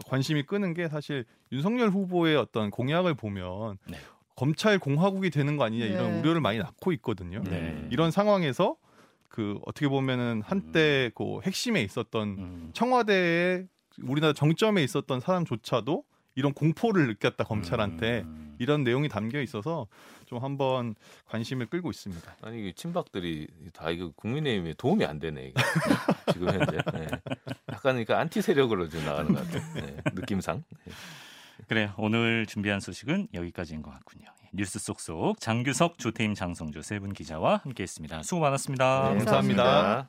관심이 0.07 0.43
끄는 0.45 0.75
게 0.75 0.89
사실 0.89 1.25
윤석열 1.51 1.89
후보의 1.91 2.37
어떤 2.37 2.71
공약을 2.71 3.15
보면 3.15 3.79
네. 3.89 3.97
검찰 4.37 4.79
공화국이 4.79 5.31
되는 5.31 5.57
거 5.57 5.65
아니냐 5.65 5.87
이런 5.87 6.13
네. 6.13 6.21
우려를 6.21 6.41
많이 6.43 6.59
낳고 6.59 6.93
있거든요. 6.93 7.43
네. 7.45 7.87
이런 7.91 8.11
상황에서 8.11 8.77
그 9.33 9.59
어떻게 9.65 9.89
보면은 9.89 10.43
한때 10.45 11.11
그 11.15 11.41
핵심에 11.43 11.81
있었던 11.83 12.29
음. 12.29 12.71
청와대에 12.75 13.65
우리나라 14.03 14.35
정점에 14.35 14.85
있었던 14.85 15.21
사람조차도 15.21 16.05
이런 16.35 16.53
공포를 16.53 17.07
느꼈다 17.09 17.45
검찰한테 17.45 18.21
음. 18.21 18.57
이런 18.59 18.85
내용이 18.85 19.09
담겨 19.09 19.41
있어서 19.41 19.87
좀 20.27 20.39
한번 20.39 20.95
관심을 21.27 21.67
끌고 21.67 21.91
있습니다. 21.91 22.37
아니 22.43 22.61
이게 22.61 22.73
친박들이 22.73 23.49
다 23.73 23.91
이거 23.91 24.13
국민의힘에 24.17 24.75
도움이 24.75 25.05
안 25.07 25.19
되네 25.19 25.47
이게 25.49 25.63
지금 26.33 26.49
현재 26.49 26.77
네. 26.93 27.07
약간 27.71 27.81
그러니까 27.81 28.21
안티 28.21 28.43
세력으로 28.43 28.91
좀 28.91 29.03
나가는 29.05 29.33
것 29.33 29.51
같아요 29.51 29.75
네. 29.75 29.97
느낌상 30.13 30.63
네. 30.87 30.93
그래요. 31.69 31.95
오늘 31.97 32.45
준비한 32.45 32.81
소식은 32.81 33.29
여기까지인 33.33 33.81
것 33.81 33.93
같군요. 33.93 34.27
뉴스 34.53 34.79
속속 34.79 35.41
장규석, 35.41 35.99
조태임, 35.99 36.35
장성주 36.35 36.83
세 36.83 36.99
분 36.99 37.13
기자와 37.13 37.61
함께했습니다. 37.65 38.23
수고 38.23 38.41
많았습니다. 38.43 39.11
네, 39.13 39.19
감사합니다. 39.19 40.09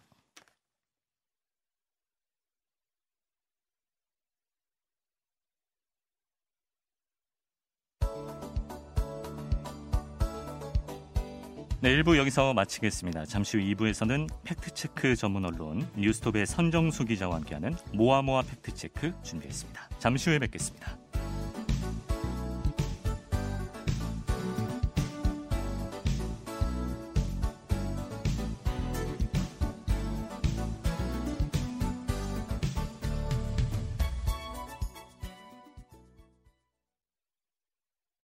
네, 11.82 11.90
1부 11.98 12.18
여기서 12.18 12.54
마치겠습니다. 12.54 13.26
잠시 13.26 13.58
후 13.58 13.64
2부에서는 13.64 14.30
팩트체크 14.46 15.18
전문 15.18 15.44
언론 15.44 15.86
뉴스톱의 15.98 16.46
선정수 16.46 17.04
기자와 17.04 17.36
함께하는 17.36 17.76
모아모아 17.94 18.44
팩트체크 18.44 19.14
준비했습니다. 19.24 19.90
잠시 20.00 20.30
후에 20.30 20.40
뵙겠습니다. 20.40 20.98